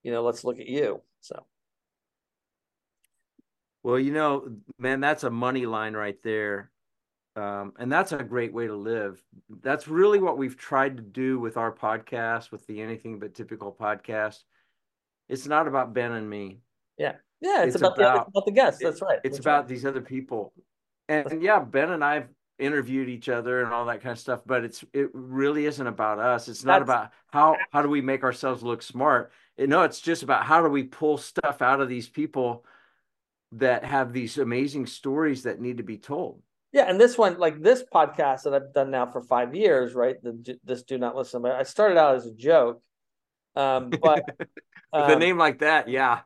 you 0.04 0.12
know, 0.12 0.24
let's 0.24 0.44
look 0.44 0.60
at 0.60 0.68
you. 0.68 1.02
So 1.22 1.46
well, 3.84 4.00
you 4.00 4.14
know, 4.14 4.48
man, 4.78 5.00
that's 5.00 5.24
a 5.24 5.30
money 5.30 5.66
line 5.66 5.94
right 5.94 6.18
there. 6.24 6.70
Um, 7.36 7.74
and 7.80 7.92
that's 7.92 8.12
a 8.12 8.24
great 8.24 8.54
way 8.54 8.68
to 8.68 8.76
live. 8.76 9.24
That's 9.62 9.88
really 9.88 10.20
what 10.20 10.38
we've 10.38 10.58
tried 10.58 10.98
to 10.98 11.04
do 11.04 11.40
with 11.40 11.56
our 11.56 11.72
podcast, 11.72 12.52
with 12.52 12.68
the 12.68 12.82
Anything 12.82 13.20
But 13.20 13.34
Typical 13.34 13.72
podcast. 13.72 14.44
It's 15.30 15.48
not 15.48 15.68
about 15.68 15.94
Ben 15.94 16.12
and 16.12 16.30
me. 16.30 16.60
Yeah. 16.98 17.14
Yeah. 17.42 17.64
It's, 17.64 17.76
it's 17.76 17.82
about, 17.82 17.98
about, 17.98 18.26
the, 18.26 18.30
about 18.30 18.46
the 18.46 18.52
guests. 18.52 18.82
That's 18.82 19.02
right. 19.02 19.20
It's 19.24 19.38
That's 19.38 19.40
about 19.40 19.60
right. 19.62 19.68
these 19.68 19.86
other 19.86 20.02
people. 20.02 20.54
And, 21.10 21.32
and 21.32 21.44
yeah, 21.44 21.60
Ben 21.60 21.92
and 21.92 22.04
I've 22.04 22.30
interviewed 22.62 23.10
each 23.10 23.28
other 23.28 23.64
and 23.64 23.74
all 23.74 23.86
that 23.86 24.02
kind 24.02 24.14
of 24.14 24.20
stuff 24.20 24.42
but 24.46 24.64
it's 24.64 24.86
it 24.94 25.10
really 25.14 25.66
isn't 25.66 25.88
about 25.88 26.20
us 26.20 26.48
it's 26.48 26.64
not 26.64 26.80
That's, 26.80 26.90
about 26.90 27.12
how 27.32 27.58
how 27.72 27.82
do 27.82 27.90
we 27.90 28.02
make 28.02 28.24
ourselves 28.24 28.62
look 28.62 28.84
smart 28.84 29.32
it, 29.58 29.68
no 29.68 29.82
it's 29.82 30.00
just 30.00 30.22
about 30.22 30.46
how 30.46 30.62
do 30.62 30.70
we 30.70 30.84
pull 30.84 31.18
stuff 31.18 31.64
out 31.64 31.82
of 31.82 31.90
these 31.90 32.08
people 32.08 32.64
that 33.54 33.84
have 33.84 34.14
these 34.14 34.38
amazing 34.38 34.86
stories 34.86 35.44
that 35.44 35.60
need 35.60 35.78
to 35.78 35.84
be 35.84 35.98
told 35.98 36.44
yeah 36.72 36.84
and 36.88 37.02
this 37.02 37.18
one 37.18 37.40
like 37.40 37.60
this 37.62 37.84
podcast 37.92 38.44
that 38.44 38.54
i've 38.54 38.74
done 38.74 38.92
now 38.92 39.08
for 39.08 39.22
five 39.22 39.56
years 39.56 39.96
right 39.96 40.22
the, 40.22 40.60
this 40.64 40.84
do 40.84 41.00
not 41.00 41.16
listen 41.16 41.42
but 41.42 41.54
i 41.54 41.64
started 41.64 41.98
out 41.98 42.16
as 42.16 42.28
a 42.28 42.32
joke 42.32 42.80
um 43.56 43.90
but 43.90 44.24
um, 44.94 45.10
the 45.10 45.16
name 45.16 45.38
like 45.38 45.60
that 45.60 45.90
yeah 45.90 46.20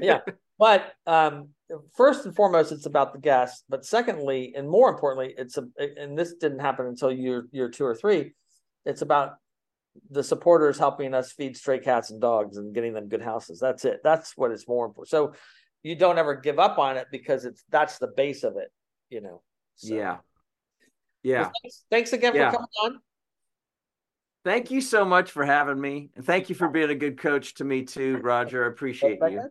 yeah 0.00 0.20
but 0.60 0.92
um 1.06 1.48
first 1.96 2.26
and 2.26 2.36
foremost, 2.36 2.70
it's 2.70 2.86
about 2.86 3.12
the 3.12 3.18
guest. 3.18 3.64
But 3.68 3.84
secondly, 3.84 4.52
and 4.56 4.68
more 4.68 4.90
importantly, 4.90 5.34
it's 5.36 5.56
a 5.56 5.64
and 5.78 6.16
this 6.16 6.34
didn't 6.34 6.60
happen 6.60 6.86
until 6.86 7.10
year 7.10 7.48
year 7.50 7.68
two 7.68 7.84
or 7.84 7.94
three. 7.96 8.34
It's 8.84 9.02
about 9.02 9.32
the 10.10 10.22
supporters 10.22 10.78
helping 10.78 11.14
us 11.14 11.32
feed 11.32 11.56
stray 11.56 11.80
cats 11.80 12.10
and 12.10 12.20
dogs 12.20 12.56
and 12.58 12.74
getting 12.74 12.92
them 12.94 13.08
good 13.08 13.22
houses. 13.22 13.58
That's 13.58 13.84
it. 13.84 14.00
That's 14.04 14.36
what 14.36 14.52
it's 14.52 14.68
more 14.68 14.86
important. 14.86 15.08
So 15.08 15.32
you 15.82 15.96
don't 15.96 16.18
ever 16.18 16.34
give 16.36 16.58
up 16.58 16.78
on 16.78 16.96
it 16.96 17.08
because 17.10 17.44
it's 17.44 17.64
that's 17.70 17.98
the 17.98 18.08
base 18.16 18.44
of 18.44 18.56
it, 18.56 18.70
you 19.08 19.20
know. 19.20 19.42
So. 19.76 19.94
Yeah. 19.94 20.18
Yeah. 21.22 21.40
Well, 21.40 21.52
thanks, 21.62 21.84
thanks, 21.90 22.12
again 22.12 22.34
yeah. 22.34 22.50
for 22.50 22.56
coming 22.56 22.68
on. 22.84 23.00
Thank 24.44 24.70
you 24.70 24.80
so 24.80 25.04
much 25.04 25.30
for 25.30 25.44
having 25.44 25.78
me. 25.78 26.10
And 26.16 26.24
thank 26.24 26.48
you 26.48 26.54
for 26.54 26.68
being 26.68 26.88
a 26.88 26.94
good 26.94 27.18
coach 27.18 27.54
to 27.56 27.64
me 27.64 27.84
too, 27.84 28.18
Roger. 28.18 28.64
I 28.64 28.68
appreciate 28.68 29.18
you. 29.20 29.50